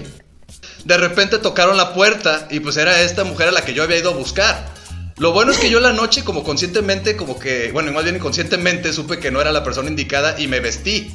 [0.85, 3.99] De repente tocaron la puerta y pues era esta mujer a la que yo había
[3.99, 4.73] ido a buscar.
[5.19, 8.93] Lo bueno es que yo la noche, como conscientemente, como que, bueno, más bien inconscientemente,
[8.93, 11.15] supe que no era la persona indicada y me vestí.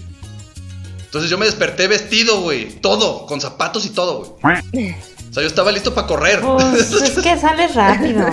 [1.08, 2.68] Entonces yo me desperté vestido, güey.
[2.80, 4.96] Todo, con zapatos y todo, güey.
[5.30, 6.42] O sea, yo estaba listo para correr.
[6.42, 8.26] Pues, es que sales rápido.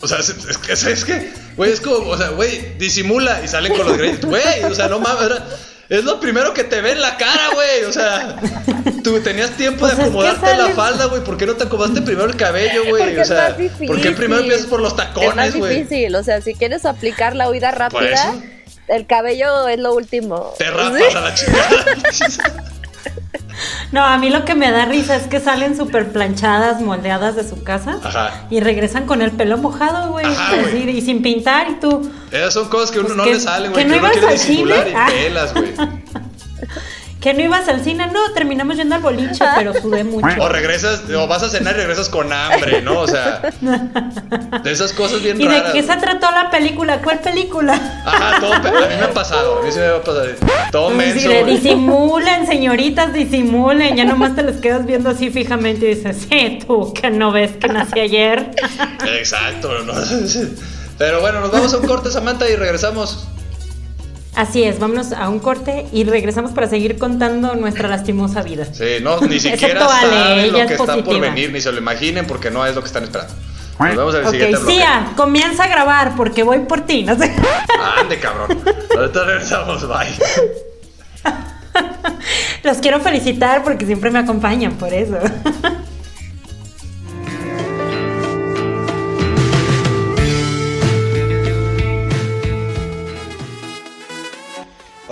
[0.00, 3.74] O sea, es, que, es que, güey, es como, o sea, güey, disimula y salen
[3.74, 4.28] con los gritos.
[4.28, 5.30] Güey, o sea, no mames,
[5.88, 7.84] es lo primero que te ve en la cara, güey.
[7.84, 8.36] O sea,
[9.02, 11.22] tú tenías tiempo de pues acomodarte la falda, güey.
[11.22, 13.18] ¿Por qué no te acomodaste primero el cabello, güey?
[13.18, 13.56] O sea,
[13.86, 15.80] ¿por qué primero empiezas por los tacones, güey?
[15.80, 18.34] Es difícil, o sea, si quieres aplicar la huida rápida,
[18.88, 20.54] el cabello es lo último.
[20.58, 22.64] Te rapas a la chica.
[23.92, 27.48] No, a mí lo que me da risa es que salen súper planchadas, moldeadas de
[27.48, 28.46] su casa Ajá.
[28.50, 30.26] y regresan con el pelo mojado, güey.
[30.88, 32.10] Y sin pintar y tú.
[32.32, 33.84] Esas son cosas que uno pues no le salen, güey.
[33.84, 35.74] Que, no uno quiere disimular y pelas, güey.
[37.24, 40.26] que no ibas al cine, no, terminamos yendo al boliche, pero sudé mucho.
[40.40, 43.00] O regresas, o vas a cenar y regresas con hambre, ¿no?
[43.00, 43.40] O sea,
[44.62, 45.62] de esas cosas bien raras.
[45.62, 47.00] ¿Y de qué se trató la película?
[47.00, 47.80] ¿Cuál película?
[48.04, 50.26] Ajá, todo, a mí me ha pasado, a mí sí me ha pasado.
[50.70, 51.30] Todo menso.
[51.30, 56.58] Sí, disimulen, señoritas, disimulen, ya nomás te les quedas viendo así fijamente y dices, sí,
[56.66, 58.50] tú, que no ves que nací ayer.
[59.18, 59.94] Exacto, ¿no?
[60.98, 63.28] Pero bueno, nos vamos a un corte, Samantha, y regresamos.
[64.34, 68.64] Así es, vámonos a un corte y regresamos para seguir contando nuestra lastimosa vida.
[68.64, 72.50] Sí, no, ni siquiera saben lo que está por venir, ni se lo imaginen porque
[72.50, 73.32] no es lo que están esperando.
[73.78, 74.74] Nos vemos en el siguiente bloque.
[74.74, 77.34] Cia, comienza a grabar porque voy por ti, no sé.
[77.98, 78.58] Ande, cabrón.
[78.96, 80.08] Ahorita regresamos, bye.
[82.62, 85.18] Los quiero felicitar porque siempre me acompañan, por eso.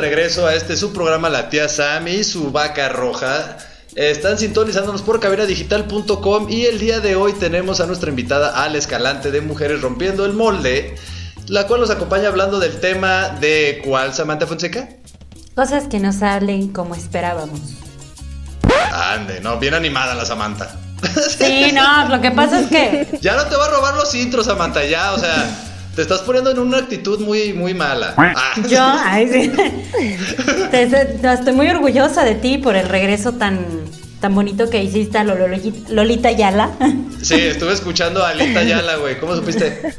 [0.00, 3.58] Regreso a este su programa La tía Sam y su vaca roja.
[3.94, 9.30] Están sintonizándonos por cabinadigital.com y el día de hoy tenemos a nuestra invitada Al Escalante
[9.30, 10.94] de Mujeres Rompiendo el Molde,
[11.48, 14.88] la cual nos acompaña hablando del tema de ¿cuál, Samantha Fonseca?
[15.54, 17.60] Cosas que no salen como esperábamos.
[18.92, 20.76] Ande, no, bien animada la Samantha.
[21.38, 23.18] Sí, no, lo que pasa es que...
[23.20, 25.69] Ya no te va a robar los intros, Samantha, ya, o sea...
[25.94, 28.14] Te estás poniendo en una actitud muy, muy mala.
[28.16, 28.54] Ah.
[28.68, 29.52] Yo, ay, sí.
[30.72, 33.66] estoy muy orgullosa de ti por el regreso tan,
[34.20, 36.70] tan bonito que hiciste a Lolita Yala.
[37.22, 39.18] Sí, estuve escuchando a Lolita Yala, güey.
[39.18, 39.92] ¿Cómo supiste?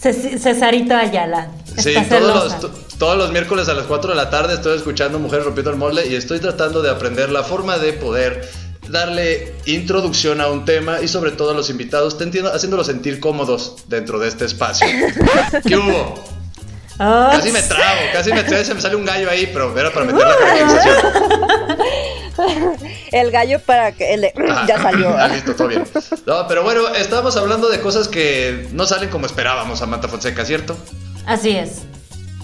[0.00, 1.48] Cesarito Ayala.
[1.76, 5.44] Sí, todos los, todos los miércoles a las 4 de la tarde estoy escuchando Mujeres
[5.44, 8.48] Rompiendo el Molde y estoy tratando de aprender la forma de poder
[8.90, 13.20] darle introducción a un tema y sobre todo a los invitados, te entiendo, haciéndolos sentir
[13.20, 14.86] cómodos dentro de este espacio.
[15.66, 16.24] ¿Qué hubo?
[16.98, 20.04] Casi me trago, casi me trago, se me sale un gallo ahí, pero era para
[20.04, 20.96] meter la conversación.
[23.12, 24.22] El gallo para que el,
[24.66, 25.14] ya salió.
[25.16, 25.84] Ah, listo, todo bien.
[26.26, 30.76] No, pero bueno, estábamos hablando de cosas que no salen como esperábamos, Samantha Fonseca, ¿cierto?
[31.26, 31.82] Así es.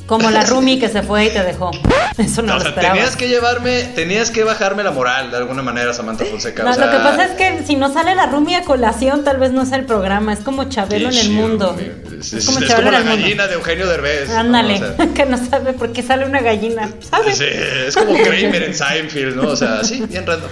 [0.06, 1.70] Como la Rumi que se fue y te dejó.
[2.16, 2.94] Eso no, lo esperaba.
[2.94, 6.62] Tenías que llevarme, tenías que bajarme la moral de alguna manera, Samantha Fonseca.
[6.62, 9.52] No, lo que pasa es que si no sale la Rumi a colación, tal vez
[9.52, 10.32] no sea el programa.
[10.32, 11.76] Es como Chabelo en el mundo.
[12.20, 13.16] Es sí, como es como la mundo.
[13.16, 14.28] gallina de Eugenio Derbez.
[14.28, 14.36] ¿no?
[14.36, 16.88] Ándale, O sea, que no sabe por qué sale una gallina.
[17.10, 17.34] ¿Sabe?
[17.34, 19.48] Sí, es como Kramer en Seinfeld, ¿no?
[19.48, 20.50] O sea, sí, bien random.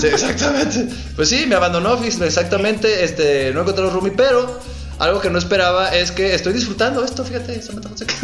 [0.00, 0.88] Sí, exactamente.
[1.16, 3.04] Pues sí, me abandonó, exactamente.
[3.04, 4.60] Este, no encontré a Rumi, pero
[4.98, 8.14] algo que no esperaba es que estoy disfrutando esto, fíjate, Samantha Fonseca.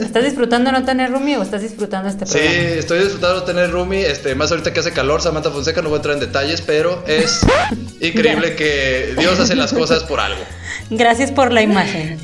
[0.00, 2.58] ¿Estás disfrutando no tener roomie o estás disfrutando este Sí, programa?
[2.78, 5.96] estoy disfrutando de tener Rumi, este, más ahorita que hace calor, Samantha Fonseca, no voy
[5.96, 7.40] a entrar en detalles, pero es
[8.00, 10.42] increíble que Dios hace las cosas por algo.
[10.90, 12.18] Gracias por la imagen.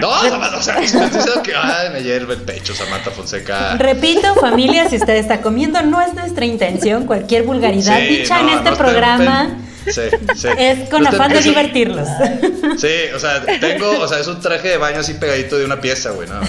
[0.00, 3.76] No, Samantha, o sea, estoy diciendo que ay, me hierve el pecho, Samantha Fonseca.
[3.76, 7.06] Repito, familia, si usted está comiendo, no es nuestra intención.
[7.06, 10.02] Cualquier vulgaridad Sí, dicha en no, este no programa sí,
[10.34, 10.48] sí.
[10.58, 12.08] es con estén afán de divertirlos.
[12.78, 15.80] Sí, o sea, tengo, o sea, es un traje de baño así pegadito de una
[15.80, 16.40] pieza, güey, no.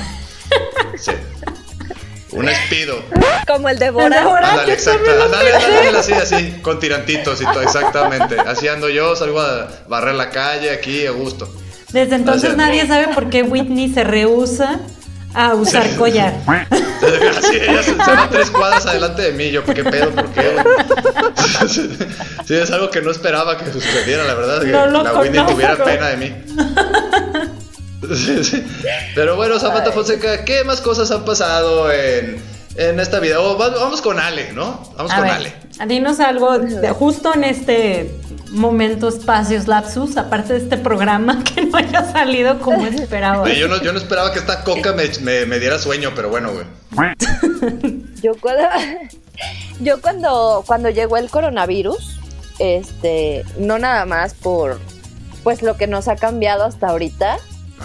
[0.97, 1.11] Sí.
[2.31, 3.03] Un espido.
[3.47, 4.23] Como el de Bora.
[4.23, 5.09] Ahora Ándale, exacto.
[5.23, 8.37] Ándale, ándale, así, así, con tirantitos y todo, exactamente.
[8.39, 11.53] Así ando yo, salgo a barrer la calle aquí a gusto.
[11.91, 12.57] Desde entonces Gracias.
[12.57, 14.79] nadie sabe por qué Whitney se rehúsa
[15.33, 16.33] a usar collar.
[17.37, 19.51] Así, ella se, va tres cuadras adelante de mí.
[19.51, 20.09] Yo, ¿qué pedo?
[20.11, 20.55] ¿Por qué?
[22.45, 24.61] Sí, es algo que no esperaba que sucediera, la verdad.
[24.61, 26.33] Que No la Winnie tuviera pena de mí.
[28.15, 28.61] Sí, sí.
[29.15, 32.35] Pero bueno, Zapata Fonseca, ¿qué más cosas han pasado en,
[32.75, 33.37] en esta vida?
[33.39, 34.91] Vamos con Ale, ¿no?
[34.97, 35.53] Vamos A con ver, Ale.
[35.87, 38.13] dinos algo de- justo en este
[38.49, 43.47] momento, espacios, lapsus, aparte de este programa que no haya salido como esperaba.
[43.51, 46.51] Yo, no, yo no esperaba que esta coca me, me- me diera sueño, pero bueno,
[46.53, 46.65] güey.
[48.21, 48.63] Yo cuando,
[49.81, 52.19] yo cuando, cuando llegó el coronavirus,
[52.59, 54.79] este, no nada más por
[55.43, 57.37] pues lo que nos ha cambiado hasta ahorita,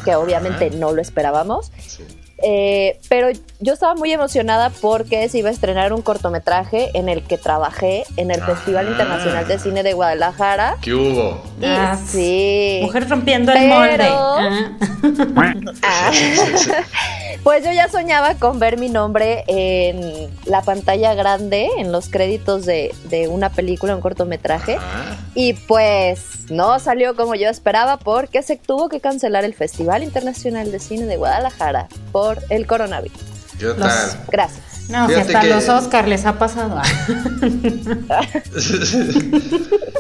[0.05, 0.21] que Ajá.
[0.21, 2.05] obviamente no lo esperábamos, Sí.
[2.43, 3.29] Eh, pero
[3.61, 8.05] yo estaba muy emocionada porque se iba a estrenar un cortometraje en el que trabajé
[8.17, 8.91] en el Festival Ah.
[8.93, 10.77] Internacional de Cine de Guadalajara.
[10.81, 11.43] ¿Qué hubo?
[11.61, 12.81] Y Ah, sí.
[12.83, 14.09] Mujer rompiendo el molde.
[15.83, 16.11] Ah.
[17.43, 22.65] Pues yo ya soñaba con ver mi nombre en la pantalla grande, en los créditos
[22.67, 24.77] de, de una película, un cortometraje.
[24.81, 30.03] Ah, Y pues no salió como yo esperaba porque se tuvo que cancelar el Festival
[30.03, 33.19] Internacional de Cine de Guadalajara por el coronavirus.
[33.59, 34.21] ¿Qué Los- tal?
[34.31, 34.61] Gracias.
[34.89, 36.81] No, si hasta que- los Oscars les ha pasado.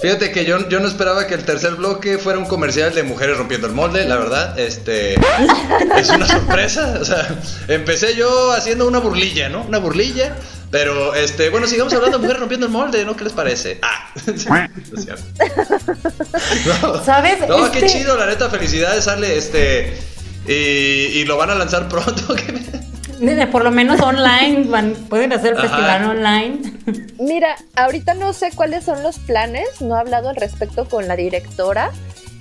[0.02, 3.36] Fíjate que yo, yo no esperaba que el tercer bloque fuera un comercial de mujeres
[3.36, 4.58] rompiendo el molde, la verdad.
[4.58, 6.98] Este es una sorpresa.
[7.00, 7.28] O sea,
[7.68, 9.62] empecé yo haciendo una burlilla, ¿no?
[9.62, 10.34] Una burlilla.
[10.70, 13.16] Pero este, bueno, sigamos hablando de mujeres rompiendo el molde, ¿no?
[13.16, 13.78] ¿Qué les parece?
[13.82, 15.22] Ah, no es cierto.
[16.82, 17.38] No, ¿Sabes?
[17.48, 19.96] No, qué Este- chido, la neta, felicidades, sale este.
[20.46, 22.34] Y, y lo van a lanzar pronto.
[23.50, 25.68] Por lo menos online, van- pueden hacer el Ajá.
[25.68, 26.58] festival online.
[27.18, 31.16] Mira, ahorita no sé cuáles son los planes, no he hablado al respecto con la
[31.16, 31.90] directora.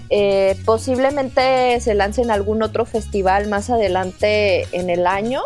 [0.10, 5.42] Eh, posiblemente se lance en algún otro festival más adelante en el año.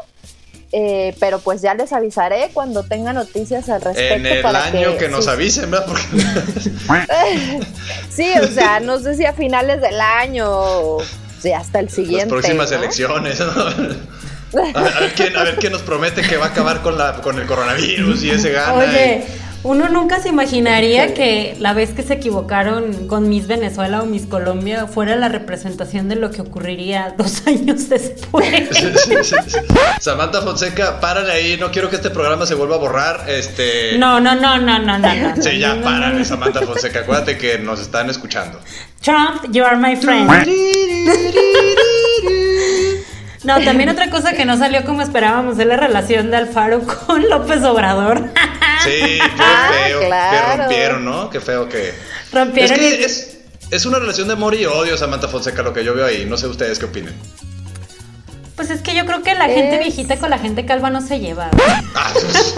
[0.73, 4.13] Eh, pero pues ya les avisaré cuando tenga noticias al respecto.
[4.15, 5.85] en el para año que, nos sí, avisen, ¿verdad?
[5.85, 6.05] Porque
[8.09, 11.03] Sí, o sea, no sé si a finales del año o
[11.41, 12.25] si hasta el siguiente.
[12.25, 12.77] las próximas ¿no?
[12.77, 13.47] elecciones, ¿no?
[14.75, 16.97] A ver, a ver quién, a ver quién nos promete que va a acabar con,
[16.97, 18.73] la, con el coronavirus y ese gana.
[18.73, 19.25] Oye,
[19.63, 24.25] uno nunca se imaginaría que la vez que se equivocaron con Miss Venezuela o Miss
[24.25, 28.69] Colombia fuera la representación de lo que ocurriría dos años después.
[29.99, 33.29] Samantha Fonseca, párale ahí, no quiero que este programa se vuelva a borrar.
[33.29, 33.97] Este.
[33.99, 35.13] No, no, no, no, no, no.
[35.13, 36.25] no, Sí, ya párale.
[36.25, 37.01] Samantha Fonseca.
[37.01, 38.59] Acuérdate que nos están escuchando.
[39.01, 40.27] Trump, you are my friend.
[43.43, 47.27] No, también otra cosa que no salió como esperábamos es la relación de Alfaro con
[47.29, 48.29] López Obrador.
[48.83, 50.57] Sí, qué Ah, feo que claro.
[50.63, 51.29] rompieron, ¿no?
[51.29, 51.93] Qué feo que.
[52.31, 53.37] Rompieron es y- que es,
[53.71, 56.25] es una relación de amor y odio, Samantha Fonseca, lo que yo veo ahí.
[56.25, 57.15] No sé ustedes qué opinen.
[58.55, 61.19] Pues es que yo creo que la gente viejita con la gente calva no se
[61.19, 61.49] lleva.
[61.95, 62.55] Ah, pues,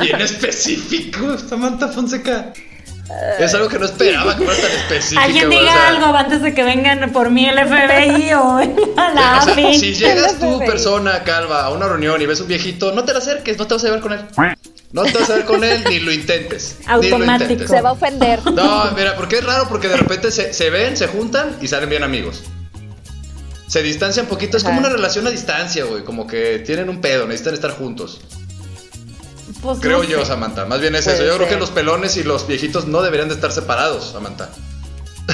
[0.00, 2.52] bien específico, Samantha Fonseca.
[3.38, 5.20] Es algo que no esperaba que fuera tan específico.
[5.20, 8.60] Alguien diga o sea, algo antes de que vengan por mí el FBI o
[8.96, 9.78] la o sea, AFI.
[9.78, 13.18] si llegas tú, persona calva, a una reunión y ves un viejito, no te la
[13.18, 14.20] acerques, no te vas a ver con él.
[14.92, 16.78] No te vas a ver con él ni lo intentes.
[16.86, 17.52] lo Automático.
[17.52, 17.68] intentes.
[17.68, 18.40] Se va a ofender.
[18.52, 21.90] No, mira, porque es raro porque de repente se, se ven, se juntan y salen
[21.90, 22.42] bien amigos.
[23.66, 27.26] Se distancian poquito, es como una relación a distancia, güey, como que tienen un pedo,
[27.26, 28.20] necesitan estar juntos.
[29.64, 30.24] Pues Creo no yo.
[30.26, 30.66] Samantha.
[30.66, 31.26] Más bien es Puede eso.
[31.26, 34.50] Yo creo que los pelones y los viejitos no deberían de estar separados, Samantha.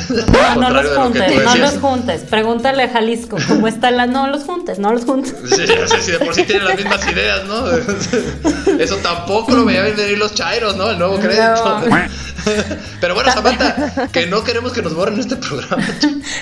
[0.09, 2.21] No, no los lo juntes, no los juntes.
[2.23, 4.07] Pregúntale a Jalisco cómo está la.
[4.07, 5.35] No los juntes, no los juntes.
[5.49, 7.65] Sí, sea, si de por sí tienen las mismas ideas, ¿no?
[8.79, 10.91] Eso tampoco lo veían venir los chairos, ¿no?
[10.91, 11.81] El nuevo crédito.
[13.01, 15.85] Pero bueno, Samantha, que no queremos que nos borren este programa.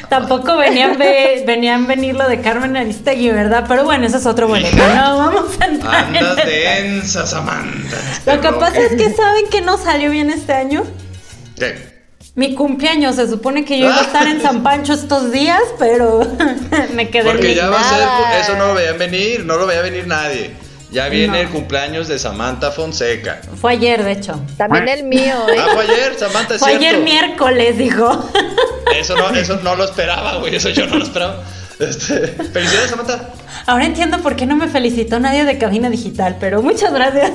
[0.09, 3.65] Tampoco venían, ve- venían venir lo de Carmen Aristegui, ¿verdad?
[3.67, 4.77] Pero bueno, eso es otro boleto.
[4.77, 6.83] No, vamos a entrar en Andas detalle.
[6.83, 7.97] densa, Samantha.
[7.99, 8.65] en este Lo que bloque.
[8.65, 10.85] pasa es que saben que no salió bien este año.
[11.59, 11.88] ¿Qué?
[12.39, 16.21] Mi cumpleaños, se supone que yo iba a estar en San Pancho estos días, pero
[16.95, 17.89] me quedé Porque ya va a
[18.33, 18.41] ser.
[18.43, 20.55] Eso no lo veían venir, no lo veía venir nadie.
[20.93, 21.35] Ya viene No.
[21.43, 23.41] el cumpleaños de Samantha Fonseca.
[23.61, 24.41] Fue ayer, de hecho.
[24.57, 25.57] También el mío, ¿eh?
[25.59, 28.31] Ah, fue ayer, Samantha, es Fue ayer miércoles, dijo.
[28.95, 30.55] Eso no, eso no lo esperaba, güey.
[30.55, 31.43] Eso yo no lo esperaba.
[31.81, 33.31] Este, felicidades, Samantha.
[33.67, 37.33] Ahora entiendo por qué no me felicitó nadie de cabina digital, pero muchas gracias.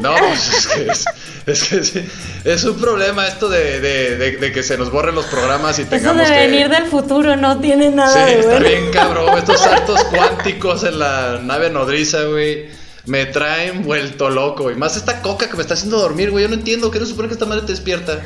[0.00, 1.04] No, pues es que es,
[1.46, 2.04] es que sí,
[2.44, 5.82] es un problema esto de, de- de- de que se nos borren los programas y
[5.82, 6.40] Eso tengamos de que.
[6.46, 8.68] venir del futuro no tiene Sí, nada de está bueno.
[8.68, 9.38] bien cabrón.
[9.38, 12.68] Estos saltos cuánticos en la nave nodriza, güey.
[13.06, 14.70] Me traen vuelto loco.
[14.70, 16.44] Y más esta coca que me está haciendo dormir, güey.
[16.44, 16.90] Yo no entiendo.
[16.90, 18.22] ¿Qué no supone que esta madre te despierta?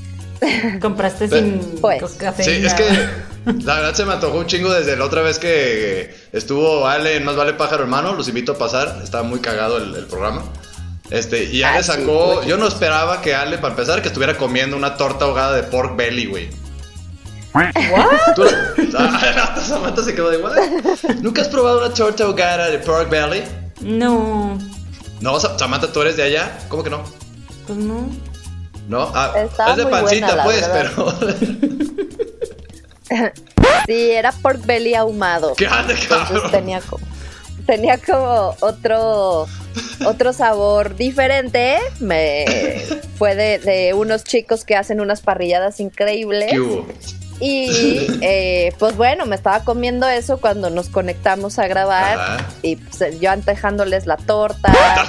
[0.80, 2.08] Compraste sin Pues, co-
[2.42, 2.84] Sí, es que
[3.64, 7.36] la verdad se me antojó un chingo desde la otra vez que estuvo Ale Más
[7.36, 8.14] Vale Pájaro Hermano.
[8.14, 9.00] Los invito a pasar.
[9.02, 10.42] Estaba muy cagado el, el programa.
[11.10, 12.00] Este, y Ale Ah, sí, sacó.
[12.00, 15.62] estuvo yo no esperaba que Ale, para empezar, que estuviera comiendo una torta ahogada de
[15.64, 16.50] pork belly, güey.
[18.34, 18.44] ¿Tú-
[18.98, 20.54] Ah, Samantha se quedó de igual.
[21.22, 23.42] ¿Nunca has probado una torta ahogada de pork belly?
[23.80, 24.58] No,
[25.20, 26.58] No, Sa- Samantha, tú eres de allá.
[26.68, 27.02] ¿Cómo que no?
[27.66, 28.08] pues no.
[28.88, 31.14] No, ah, Estaba es de pancita, buena, pues, verdad.
[31.18, 31.76] pero.
[33.86, 35.54] Sí, era pork belly ahumado.
[35.56, 36.50] ¿Qué Entonces cabrón?
[36.50, 37.06] tenía como,
[37.66, 39.46] tenía como otro,
[40.06, 41.78] otro sabor diferente.
[42.00, 42.82] Me
[43.16, 46.50] fue de, de unos chicos que hacen unas parrilladas increíbles.
[46.50, 46.86] ¿Qué hubo?
[47.40, 52.18] Y eh, pues bueno, me estaba comiendo eso cuando nos conectamos a grabar.
[52.18, 52.46] Ajá.
[52.62, 54.72] Y pues, yo antejándoles la torta,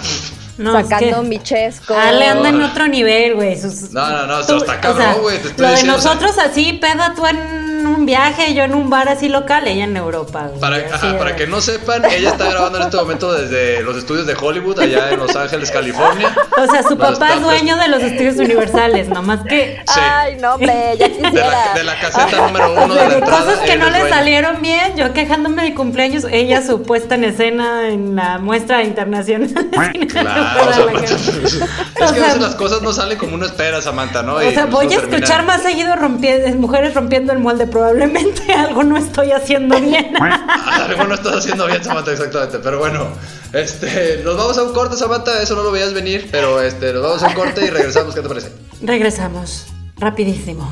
[0.57, 1.95] No, es sacando que mi chesco.
[1.95, 3.55] Ale anda en otro nivel, güey.
[3.91, 6.01] No, no, no, tú- está o cabrón, sea, güey, te estoy Lo de diciendo, o
[6.01, 9.83] sea- nosotros así, peda tú en un viaje, yo en un bar así local, ella
[9.85, 10.47] en Europa.
[10.47, 14.25] güey, Para, ajá, que no sepan, ella está grabando en este momento desde los estudios
[14.27, 16.35] de Hollywood, allá en Los Ángeles, California.
[16.57, 19.99] O sea, su Nos papá es dueño de los estudios universales, nomás que Sí.
[20.03, 21.73] Ay, no, hombre, ya De la, quisiera.
[21.75, 23.43] de la caseta número uno o sea, de la entrada.
[23.45, 27.89] cosas que no le salieron bien, yo quejándome de cumpleaños, ella su puesta en escena
[27.89, 29.49] en la muestra internacional.
[30.07, 31.05] Claro, sea, Guerra.
[31.05, 34.35] es que a veces las cosas no salen como uno espera, Samantha, ¿no?
[34.35, 37.67] O sea, pues voy a escuchar más seguido rompiendo, mujeres rompiendo el molde.
[37.67, 40.13] Probablemente algo no estoy haciendo bien.
[40.17, 42.59] Algo no estás haciendo bien, Samantha, exactamente.
[42.59, 43.07] Pero bueno,
[43.53, 45.41] este, nos vamos a un corte, Samantha.
[45.41, 48.15] Eso no lo veías venir, pero este, nos vamos a un corte y regresamos.
[48.15, 48.51] ¿Qué te parece?
[48.81, 49.67] Regresamos.
[49.97, 50.71] Rapidísimo.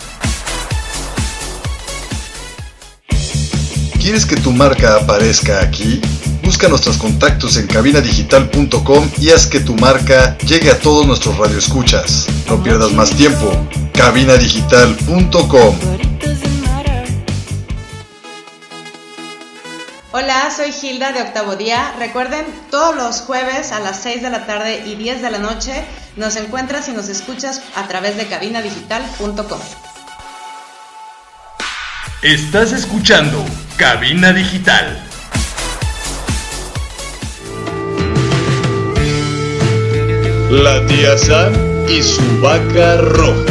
[4.01, 6.01] ¿Quieres que tu marca aparezca aquí?
[6.43, 12.25] Busca nuestros contactos en cabinadigital.com y haz que tu marca llegue a todos nuestros radioescuchas.
[12.47, 13.55] No pierdas más tiempo.
[13.93, 15.75] cabinadigital.com
[20.13, 21.93] Hola, soy Hilda de Octavo Día.
[21.99, 25.85] Recuerden, todos los jueves a las 6 de la tarde y 10 de la noche
[26.15, 29.90] nos encuentras y nos escuchas a través de cabinadigital.com.
[32.21, 33.43] Estás escuchando
[33.77, 35.01] Cabina Digital.
[40.49, 41.53] La tía Sam
[41.89, 43.45] y su vaca roja.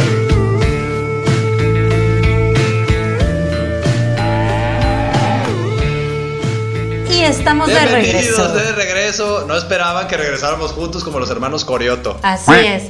[7.09, 8.53] Y estamos de Bienvenidos regreso.
[8.53, 9.45] de regreso.
[9.47, 12.19] No esperaban que regresáramos juntos como los hermanos Corioto.
[12.23, 12.83] Así es.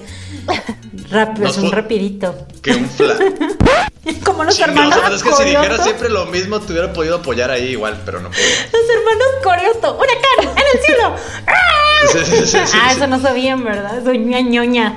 [1.10, 2.48] Rápido, es un rapidito.
[2.62, 3.16] Que un fla.
[4.26, 7.18] Como los Chingados, hermanos pero es que si dijera siempre lo mismo, te hubiera podido
[7.18, 8.44] apoyar ahí igual, pero no puedo.
[8.44, 9.98] Los hermanos Corioto.
[9.98, 10.58] ¡Huracán!
[10.58, 11.16] ¡En el cielo!
[11.48, 11.78] ¡Ah!
[12.12, 14.04] Sí, sí, ah, eso no sabían, ¿verdad?
[14.04, 14.96] Soy una ñoña.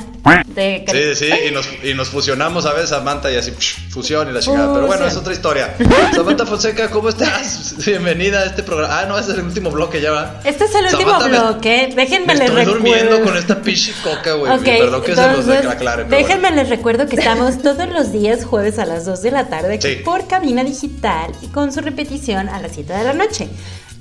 [0.56, 4.32] Sí, sí, y nos, y nos fusionamos a veces, Samantha, y así, psh, fusión y
[4.32, 4.72] la chingada.
[4.72, 5.74] Pero bueno, es otra historia.
[6.14, 7.74] Samantha Fonseca, ¿cómo estás?
[7.84, 9.00] Bienvenida a este programa.
[9.00, 10.40] Ah, no, este es el último bloque ya va.
[10.44, 11.92] Este es el último Samantha, me- bloque.
[11.94, 12.72] Déjenme Me les estoy recuerdo.
[12.72, 14.52] durmiendo con esta pinche coca, güey.
[14.52, 16.04] Ok, Perdón que se los entonces, aclare.
[16.04, 16.56] déjenme bueno.
[16.56, 19.88] les recuerdo que estamos todos los días jueves a las 2 de la tarde aquí
[19.88, 19.94] Sí.
[20.04, 23.48] por cabina digital y con su repetición a las 7 de la noche.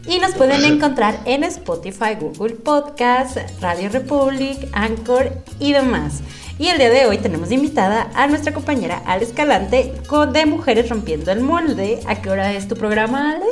[0.06, 6.20] Y nos pueden encontrar en Spotify, Google Podcast, Radio Republic, Anchor y demás.
[6.60, 10.89] Y el día de hoy tenemos invitada a nuestra compañera Ale Escalante con de Mujeres
[10.89, 12.01] Rompiendo el Molde.
[12.06, 13.45] ¿A qué hora es tu programa, Ale?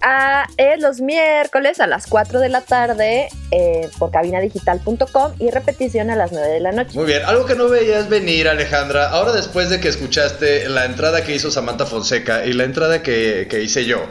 [0.00, 6.08] Ah, es los miércoles a las 4 de la tarde eh, por cabinadigital.com y repetición
[6.08, 6.92] a las 9 de la noche.
[6.94, 9.10] Muy bien, algo que no veías venir, Alejandra.
[9.10, 13.46] Ahora, después de que escuchaste la entrada que hizo Samantha Fonseca y la entrada que,
[13.50, 14.06] que hice yo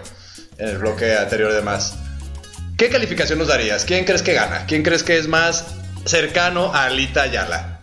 [0.57, 1.95] en el bloque anterior, además,
[2.77, 3.85] ¿qué calificación nos darías?
[3.85, 4.65] ¿Quién crees que gana?
[4.67, 5.65] ¿Quién crees que es más
[6.05, 7.77] cercano a Alita Ayala?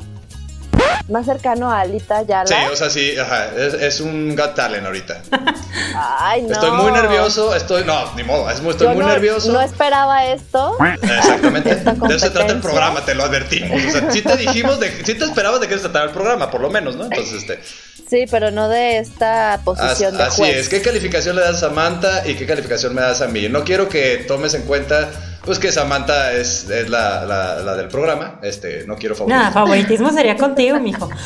[1.09, 2.47] Más cercano a Alita Yala.
[2.47, 5.20] Sí, o sea, sí, ajá, es, es un Got Talent ahorita.
[6.18, 6.53] Ay, no.
[6.53, 9.53] Estoy muy nervioso, estoy, no, ni modo, es estoy Yo muy no, nervioso.
[9.53, 10.77] No esperaba esto.
[11.03, 11.75] Exactamente.
[11.75, 13.85] De eso se trata el programa, te lo advertimos.
[13.85, 16.51] O sea, sí te dijimos, de, sí te esperabas de qué se trataba el programa,
[16.51, 17.05] por lo menos, ¿no?
[17.05, 17.61] Entonces, este.
[18.09, 20.57] Sí, pero no de esta as- posición de así juez.
[20.57, 20.68] es.
[20.68, 23.48] ¿Qué calificación le das a Samantha y qué calificación me das a mí?
[23.48, 25.11] No quiero que tomes en cuenta,
[25.44, 28.38] pues que Samantha es, es la, la- la del programa.
[28.42, 29.52] Este, no quiero Nada, favoritismo.
[29.52, 31.09] favoritismo sería contigo, mijo.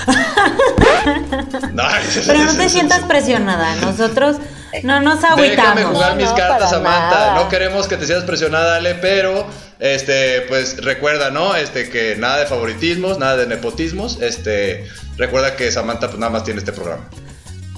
[1.73, 1.85] No,
[2.27, 3.75] Pero no te sientas presionada.
[3.77, 4.37] Nosotros
[4.83, 5.85] no nos Déjame agüitamos.
[5.95, 7.11] jugar No, mis no, cartas, Samantha.
[7.11, 7.35] nada.
[7.37, 9.47] No queremos que te sientas presionada, Ale, pero
[9.79, 11.55] este, pues recuerda, ¿no?
[11.55, 14.21] Este, que nada de favoritismos, nada de nepotismos.
[14.21, 17.05] Este, recuerda que Samantha pues nada más tiene este programa.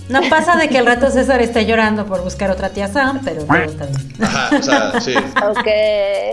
[0.09, 3.45] No pasa de que el rato César esté llorando por buscar otra tía Sam, pero
[3.45, 4.13] todo está bien.
[4.21, 5.15] Ajá, o sea, sí.
[5.17, 5.69] Ok.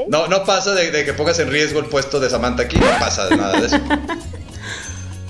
[0.08, 2.88] No, no pasa de, de que pongas en riesgo el puesto de Samantha aquí, no
[3.00, 3.80] pasa de nada de eso.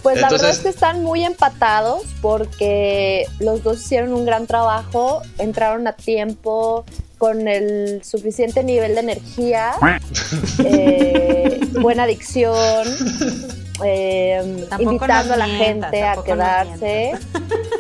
[0.08, 4.48] Pues la verdad Entonces- es que están muy empatados porque los dos hicieron un gran
[4.48, 6.86] trabajo, entraron a tiempo
[7.18, 9.74] con el suficiente nivel de energía,
[10.64, 12.88] eh, buena adicción,
[13.84, 17.12] eh, invitando a la mientas, gente a quedarse.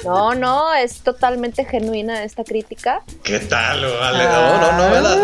[0.07, 3.01] No, no, es totalmente genuina esta crítica.
[3.23, 4.23] ¿Qué tal, Ale?
[4.23, 5.17] No, no, no, ¿verdad?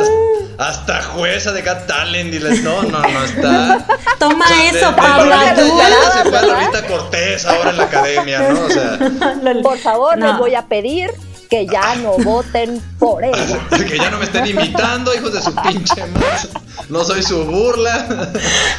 [0.59, 3.86] hasta jueza de Got Talent, diles, no, no, no está.
[4.19, 5.77] Toma O sea, eso, de- de Paula, Lolita tú.
[5.79, 8.65] ya se fue a Lolita Cortés ahora en la academia, ¿no?
[8.65, 8.99] O sea,
[9.63, 10.27] Por favor, No.
[10.27, 11.11] les voy a pedir
[11.54, 13.60] que ya no voten por ella.
[13.88, 16.49] que ya no me estén imitando, hijos de su pinche madre.
[16.89, 18.08] No soy su burla.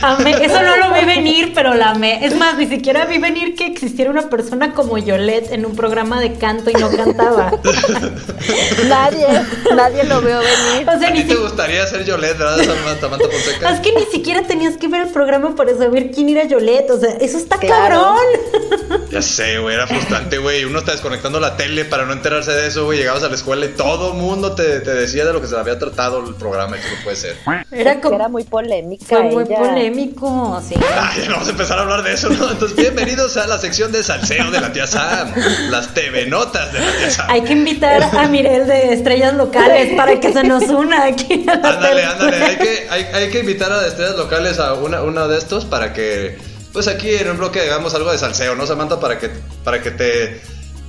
[0.02, 2.26] Amé- Eso no lo vi venir, pero la amé.
[2.26, 6.20] Es más, ni siquiera vi venir que existiera una persona como Yolette en un programa
[6.20, 7.52] de canto y no cantaba.
[8.88, 9.26] Nadie,
[9.74, 10.88] nadie lo veo venir.
[10.88, 13.70] O sea, ¿A ni ti te si- gustaría ser Yolette, verdad, Samantha Samantha Fonseca?
[13.70, 16.90] es que ni siquiera tenías que ver el programa para saber quién era Yolette.
[16.90, 18.16] O sea, eso está Claro.
[18.16, 19.04] cabrón.
[19.10, 20.64] Ya sé, güey, era frustrante, güey.
[20.64, 22.98] Uno está desconectando la tele para no enterarse de eso, güey.
[22.98, 25.56] Llegabas a la escuela y todo el mundo te, te decía de lo que se
[25.56, 27.36] había tratado el programa y que no puede ser.
[27.70, 28.16] Era como.
[28.16, 29.04] era muy polémica.
[29.08, 29.58] Fue muy ella.
[29.58, 30.74] polémico, sí.
[30.98, 32.50] Ay, ya no vamos a empezar a hablar de eso, ¿no?
[32.50, 35.32] Entonces, bienvenidos a la sección de salseo de la tía Sam.
[35.70, 37.26] Las TV notas de la tía Sam.
[37.30, 41.56] Hay que invitar a Mirel de estrellas locales para que se nos una aquí a
[41.56, 42.04] la Ándale, tele.
[42.04, 42.44] ándale.
[42.44, 45.92] Hay que, hay, hay que invitar a estrellas locales a una, uno de estos para
[45.92, 46.38] que,
[46.72, 48.98] pues aquí en un bloque hagamos algo de salseo, ¿no, Samantha?
[49.00, 49.30] Para que,
[49.62, 50.40] para que te,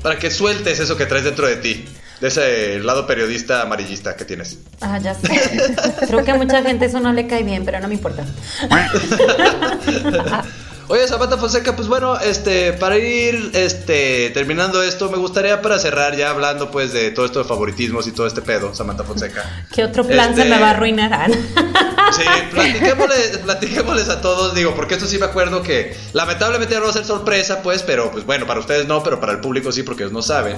[0.05, 1.83] para que sueltes eso que traes dentro de ti.
[2.21, 4.59] De ese lado periodista amarillista que tienes.
[4.79, 5.27] Ah, ya sé.
[6.07, 8.23] Creo que a mucha gente eso no le cae bien, pero no me importa.
[10.87, 16.15] Oye, Samantha Fonseca, pues bueno, este, para ir este, terminando esto, me gustaría para cerrar
[16.15, 19.65] ya hablando pues de todo esto de favoritismos y todo este pedo, Samantha Fonseca.
[19.73, 21.11] ¿Qué otro plan Este- se me va a arruinar?
[21.13, 22.21] Ah, Sí,
[22.51, 26.93] platiquémosles, platiquémosles a todos, digo, porque esto sí me acuerdo que lamentablemente no va a
[26.93, 30.03] ser sorpresa, pues, pero pues bueno, para ustedes no, pero para el público sí, porque
[30.03, 30.57] ellos no saben.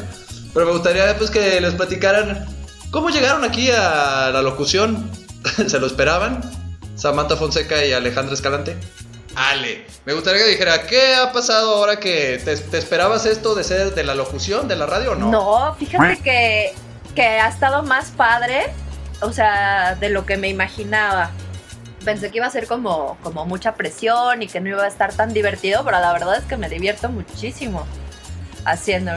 [0.54, 2.46] Pero me gustaría pues que les platicaran
[2.92, 5.10] cómo llegaron aquí a la locución.
[5.68, 6.42] ¿Se lo esperaban?
[6.96, 8.76] Samantha Fonseca y Alejandra Escalante.
[9.40, 13.64] Ale, me gustaría que dijera, ¿qué ha pasado ahora que te, te esperabas esto de
[13.64, 15.30] ser de la locución, de la radio o no?
[15.30, 16.74] No, fíjate que,
[17.14, 18.74] que ha estado más padre,
[19.22, 21.30] o sea, de lo que me imaginaba.
[22.04, 25.14] Pensé que iba a ser como, como mucha presión y que no iba a estar
[25.14, 27.86] tan divertido, pero la verdad es que me divierto muchísimo
[28.66, 29.12] haciendo.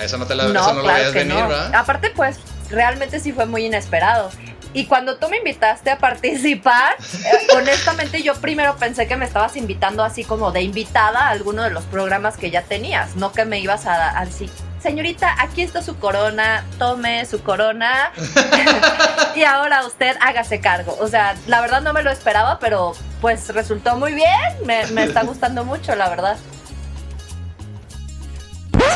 [0.00, 1.48] Eso no, te la, eso no lo veías venir, no.
[1.48, 1.74] ¿verdad?
[1.74, 2.38] Aparte, pues,
[2.70, 4.30] realmente sí fue muy inesperado.
[4.72, 6.94] Y cuando tú me invitaste a participar,
[7.24, 11.62] eh, honestamente yo primero pensé que me estabas invitando así como de invitada a alguno
[11.62, 14.50] de los programas que ya tenías, no que me ibas a, a decir,
[14.86, 18.12] señorita, aquí está su corona, tome su corona
[19.34, 20.96] y ahora usted hágase cargo.
[21.00, 24.30] O sea, la verdad no me lo esperaba, pero pues resultó muy bien,
[24.64, 26.36] me, me está gustando mucho, la verdad.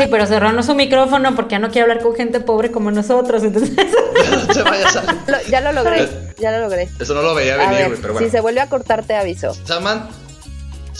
[0.04, 3.42] Sí, pero cerrarnos su micrófono porque ya no quiere hablar con gente pobre como nosotros.
[3.42, 3.72] Entonces,
[4.30, 6.88] No te vayas a- Lo- ya lo logré, ya lo logré.
[6.98, 8.26] Eso no lo veía venir, güey, pero bueno.
[8.26, 9.54] si se vuelve a cortar te aviso.
[9.64, 10.08] Samantha.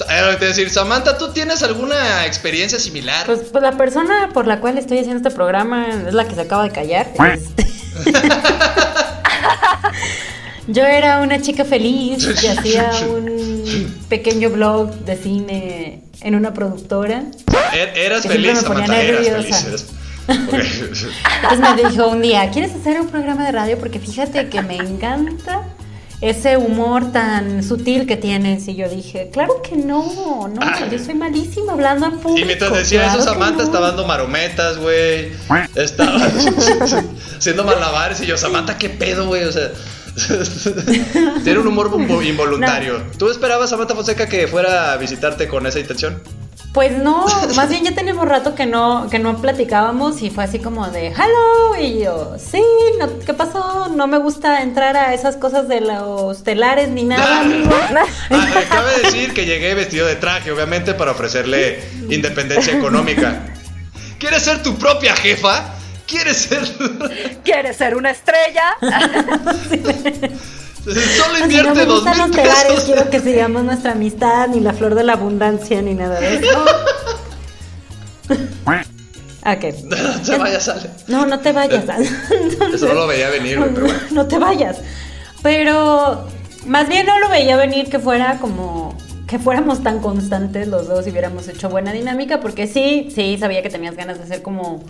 [0.09, 3.26] Era lo que te iba a decir, Samantha, ¿tú tienes alguna experiencia similar?
[3.26, 6.40] pues, pues la persona por la cual estoy haciendo este programa es la que se
[6.40, 7.09] acaba de callar.
[7.34, 7.66] Este,
[10.66, 17.24] Yo era una chica feliz que hacía un pequeño blog de cine en una productora.
[17.75, 19.59] Er- eras feliz, me ponía Samantha, eras nerviosa.
[19.62, 19.66] feliz.
[19.66, 19.87] eras-
[20.31, 20.55] Ok.
[21.43, 23.79] Entonces me dijo un día, ¿quieres hacer un programa de radio?
[23.79, 25.62] Porque fíjate que me encanta
[26.21, 28.68] ese humor tan sutil que tienes.
[28.68, 32.39] Y yo dije, claro que no, no, yo soy malísima hablando en público.
[32.41, 33.62] Y mientras decía claro eso, Samantha no".
[33.64, 35.33] estaba dando marometas, güey.
[35.75, 36.16] Estaba
[37.39, 39.45] haciendo malabares y yo, Samantha, ¿qué pedo, güey?
[39.45, 39.71] O sea,
[41.45, 43.03] tiene un humor invo- involuntario.
[43.18, 46.23] ¿Tú esperabas, Samantha Fonseca, que fuera a visitarte con esa intención?
[46.73, 50.59] Pues no, más bien ya tenemos rato que no, que no platicábamos y fue así
[50.59, 52.62] como de hello y yo, sí,
[52.99, 53.89] no, ¿qué pasó?
[53.89, 57.71] No me gusta entrar a esas cosas de los telares ni nada, amigo.
[58.31, 63.45] Ah, cabe decir que llegué vestido de traje, obviamente, para ofrecerle independencia económica.
[64.18, 65.75] ¿Quieres ser tu propia jefa?
[66.07, 66.61] ¿Quieres ser.?
[67.45, 68.77] ¿Quieres ser una estrella?
[70.85, 72.85] Solo no invierte me dos mil pesos.
[72.85, 76.64] quiero que sigamos nuestra amistad, ni la flor de la abundancia, ni nada de eso.
[79.47, 79.74] Ok.
[79.91, 80.91] No te vayas, Ale.
[81.09, 81.85] No, no te vayas.
[82.74, 84.01] Eso no lo veía venir, pero bueno.
[84.12, 84.78] No te vayas.
[85.43, 86.26] Pero
[86.66, 91.07] más bien no lo veía venir que fuera como que fuéramos tan constantes los dos
[91.07, 94.83] y hubiéramos hecho buena dinámica, porque sí, sí, sabía que tenías ganas de hacer como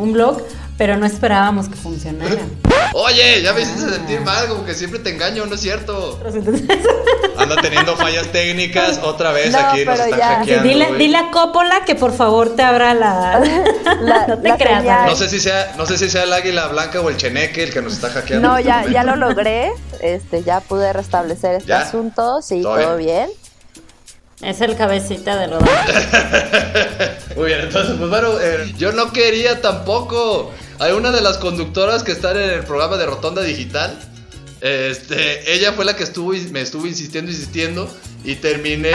[0.00, 0.42] un blog,
[0.78, 2.36] pero no esperábamos que funcionara.
[2.94, 6.18] Oye, ya me hiciste sentir mal, como que siempre te engaño, no es cierto.
[7.36, 10.36] Anda teniendo fallas técnicas otra vez No, aquí, nos pero están ya.
[10.38, 10.68] hackeando.
[10.68, 10.98] dile, güey.
[10.98, 13.40] dile a Coppola que por favor te abra la...
[14.02, 14.80] La- no te la creas.
[14.82, 15.06] señal.
[15.08, 17.72] No sé si sea, no sé si sea el águila blanca o el cheneque el
[17.72, 18.46] que nos está hackeando.
[18.48, 18.92] No, este ya, momento.
[18.94, 19.72] ya lo logré.
[20.00, 21.80] Este, ya pude restablecer este ¿Ya?
[21.80, 22.42] asunto.
[22.42, 23.30] Sí, ¿Todo todo bien.
[24.42, 27.18] Es el cabecita de rodar.
[27.36, 30.52] Muy bien, entonces, pues bueno, eh, yo no quería tampoco.
[30.78, 33.98] Hay una de las conductoras que están en el programa de Rotonda Digital.
[34.62, 37.90] Este, ella fue la que estuvo me estuvo insistiendo, insistiendo
[38.24, 38.92] y terminé.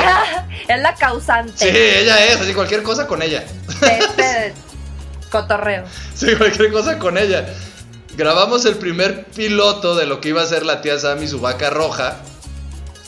[0.68, 3.43] Es la causante Sí, ella es, así cualquier cosa con ella.
[3.82, 4.54] de este
[5.30, 5.86] cotorreo.
[6.16, 7.46] Sí, cualquier cosa con ella.
[8.16, 11.70] Grabamos el primer piloto de lo que iba a ser la tía Sammy, su vaca
[11.70, 12.18] roja.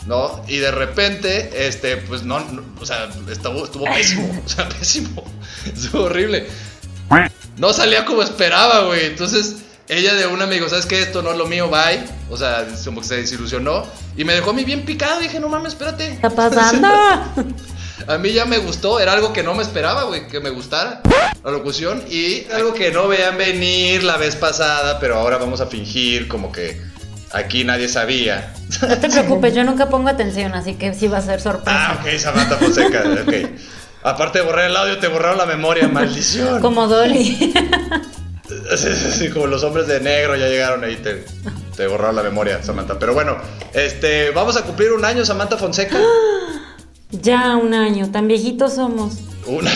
[0.08, 0.42] ¿No?
[0.48, 4.42] Y de repente, este, pues no, no, o sea, estuvo, estuvo pésimo.
[4.46, 5.24] O sea, pésimo.
[5.66, 6.48] Estuvo horrible.
[7.58, 9.06] No salía como esperaba, güey.
[9.06, 9.58] Entonces,
[9.90, 11.02] ella de una me dijo, ¿sabes qué?
[11.02, 12.04] Esto no es lo mío, bye.
[12.30, 13.86] O sea, como que se desilusionó.
[14.16, 15.20] Y me dejó a mí bien picado.
[15.20, 16.08] Dije, no mames, espérate.
[16.08, 16.88] ¿Qué está pasando?
[18.08, 21.02] A mí ya me gustó, era algo que no me esperaba, güey, que me gustara
[21.44, 25.66] la locución y algo que no veían venir la vez pasada, pero ahora vamos a
[25.66, 26.82] fingir como que
[27.32, 28.54] aquí nadie sabía.
[28.82, 31.92] No te preocupes, yo nunca pongo atención, así que sí va a ser sorpresa.
[31.92, 33.34] Ah, ok, Samantha Fonseca, ok.
[34.04, 36.62] Aparte de borrar el audio, te borraron la memoria, maldición.
[36.62, 37.54] Como Dolly.
[38.78, 41.26] Sí, sí, sí, como los hombres de negro ya llegaron ahí, te,
[41.76, 42.98] te borraron la memoria, Samantha.
[42.98, 43.36] Pero bueno,
[43.74, 45.98] este, vamos a cumplir un año, Samantha Fonseca.
[47.12, 49.14] ya un año, tan viejitos somos.
[49.48, 49.72] Una,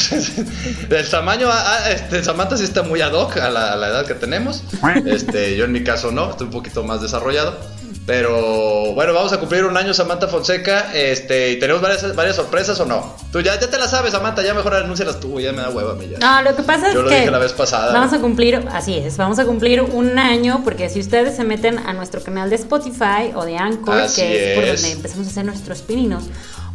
[0.89, 3.88] el tamaño, ah, ah, este, Samantha sí está muy ad hoc a la, a la
[3.88, 4.63] edad que tenemos.
[5.05, 7.57] Este, yo en mi caso no, estoy un poquito más desarrollado.
[8.05, 10.91] Pero bueno, vamos a cumplir un año Samantha Fonseca.
[10.93, 13.15] Este, y tenemos varias, varias sorpresas o no.
[13.32, 15.91] Tú ya, ya te las sabes, Samantha, ya mejor anúncialas tú, ya me da hueva
[15.93, 16.17] a mí ya.
[16.17, 17.93] No, lo que pasa es Yo lo que dije la vez pasada.
[17.93, 21.77] vamos a cumplir, así es, vamos a cumplir un año porque si ustedes se meten
[21.77, 24.82] a nuestro canal de Spotify o de Anchor, Así que es, por es.
[24.82, 26.23] donde empezamos a hacer nuestros pininos,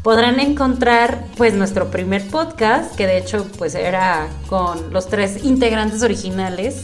[0.06, 6.00] podrán encontrar pues nuestro primer podcast, que de hecho pues era con los tres integrantes
[6.04, 6.82] originales,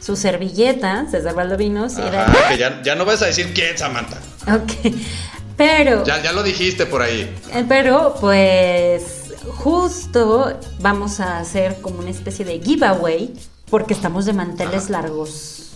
[0.00, 4.16] su servilleta, César Valdovinos, y Dani- que ya, ya no vas a decir quién, Samantha.
[4.52, 4.92] Ok.
[5.56, 7.32] Pero Ya, ya lo dijiste por ahí.
[7.54, 9.04] Eh, Pero pues
[9.54, 13.34] justo vamos a hacer como una especie de giveaway
[13.70, 15.67] porque estamos de manteles largos.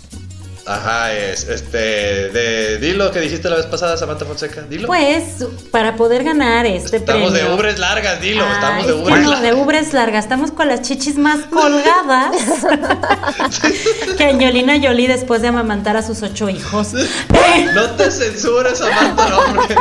[0.65, 1.79] Ajá, es este.
[1.79, 4.63] De, dilo que dijiste la vez pasada, Samantha Fonseca.
[4.63, 4.87] Dilo.
[4.87, 7.49] Pues para poder ganar este estamos premio.
[7.51, 8.45] de ubres largas, dilo.
[8.47, 9.43] Ah, estamos de ubres largas.
[9.43, 10.25] de ubres largas.
[10.25, 12.37] Estamos con las chichis más colgadas
[14.17, 16.93] que Angelina Jolie después de amamantar a sus ocho hijos.
[17.75, 19.77] No te censures, Samantha, no, porque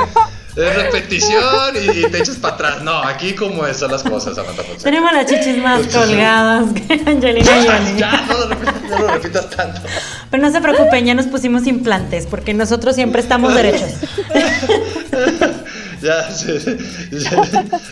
[0.68, 2.82] es repetición y, y te echas para atrás.
[2.84, 4.84] No, aquí como son las cosas, Samantha Fonseca.
[4.84, 7.98] Tenemos las chichis más colgadas que Angelina Jolie.
[7.98, 9.82] Ya, no lo, repitas, no lo repitas tanto.
[10.30, 13.92] Pero no se preocupen, ya nos pusimos implantes porque nosotros siempre estamos derechos.
[16.02, 16.78] Ya, sí, sí,
[17.12, 17.28] sí.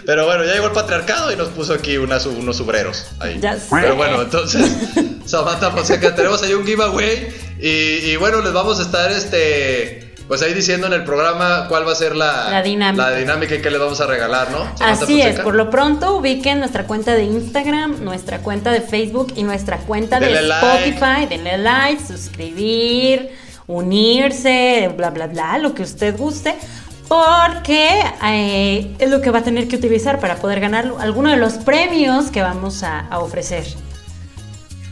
[0.05, 3.37] Pero bueno, ya llegó el patriarcado y nos puso aquí unas, unos subreros ahí.
[3.39, 3.55] Ya.
[3.69, 4.65] Pero bueno, entonces,
[5.25, 7.29] Samantha Fonseca, tenemos ahí un giveaway.
[7.59, 7.69] Y,
[8.09, 10.08] y bueno, les vamos a estar este.
[10.29, 13.09] Pues ahí diciendo en el programa cuál va a ser la, La dinámica.
[13.09, 14.59] la dinámica y qué le vamos a regalar, ¿no?
[14.79, 19.41] Así es, por lo pronto ubiquen nuestra cuenta de Instagram, nuestra cuenta de Facebook y
[19.41, 20.89] nuestra cuenta de Denle like.
[20.89, 21.25] Spotify.
[21.25, 23.31] Denle like, suscribir,
[23.65, 26.55] unirse, bla, bla, bla, lo que usted guste,
[27.07, 27.89] porque
[28.23, 31.53] eh, es lo que va a tener que utilizar para poder ganar alguno de los
[31.53, 33.65] premios que vamos a, a ofrecer.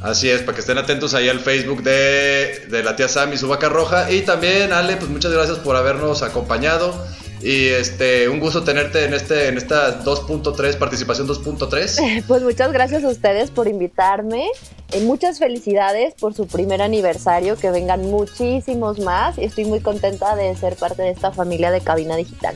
[0.02, 3.38] Así es, para que estén atentos ahí al Facebook de, de la tía Sam y
[3.38, 4.12] su vaca roja.
[4.12, 6.94] Y también, Ale, pues muchas gracias por habernos acompañado.
[7.42, 12.24] Y este, un gusto tenerte en este, en esta 2.3, participación 2.3.
[12.28, 14.48] Pues muchas gracias a ustedes por invitarme.
[14.94, 19.38] Y muchas felicidades por su primer aniversario, que vengan muchísimos más.
[19.38, 22.56] Y estoy muy contenta de ser parte de esta familia de Cabina Digital.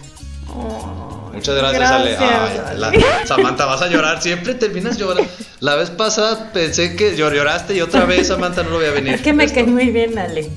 [1.34, 2.17] Muchas gracias, Ale.
[2.17, 2.91] Ay, la-
[3.25, 4.21] Samantha, vas a llorar.
[4.21, 5.29] Siempre terminas llorando.
[5.59, 8.91] La vez pasada pensé que llor- lloraste y otra vez, Samantha, no lo voy a
[8.91, 9.13] venir.
[9.13, 9.55] Es que me Esto.
[9.55, 10.49] cae muy bien, Ale.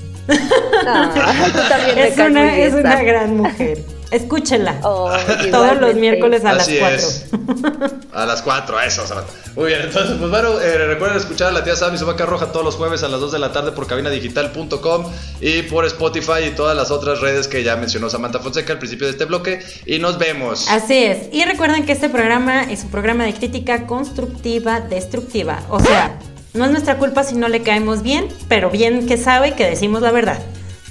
[0.87, 1.11] Ah,
[1.53, 3.77] tú también me Es caes muy una, bien, es una gran mujer.
[4.15, 4.79] Escúchenla.
[4.83, 5.11] Oh,
[5.51, 7.25] Todos los miércoles a Así las es.
[7.29, 7.89] 4.
[8.13, 9.31] A las 4, eso, Samantha.
[9.55, 12.25] Muy bien, entonces, pues bueno, eh, recuerden escuchar a la tía Sam y su vaca
[12.25, 15.11] roja todos los jueves a las 2 de la tarde por cabinadigital.com
[15.41, 19.07] y por Spotify y todas las otras redes que ya mencionó Samantha Fonseca al principio
[19.07, 19.59] de este bloque.
[19.85, 20.67] Y nos vemos.
[20.69, 21.27] Así es.
[21.33, 25.61] Y recuerden que este programa es un programa de crítica constructiva, destructiva.
[25.69, 26.17] O sea,
[26.53, 30.01] no es nuestra culpa si no le caemos bien, pero bien que sabe que decimos
[30.01, 30.39] la verdad.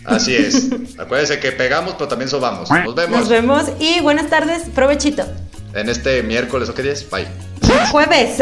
[0.04, 0.68] Así es.
[0.98, 2.70] Acuérdense que pegamos, pero también sobamos.
[2.70, 4.64] Nos vemos Nos vemos y buenas tardes.
[4.74, 5.24] Provechito.
[5.74, 7.08] en este miércoles, ¿o qué día es?
[7.10, 7.26] Bye.
[7.90, 8.38] Jueves.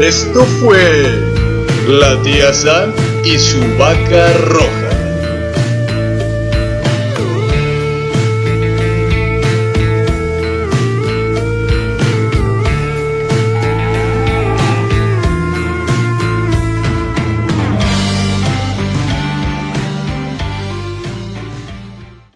[0.00, 1.04] Esto fue
[1.88, 2.92] La tía Sam
[3.24, 4.81] y su vaca roja.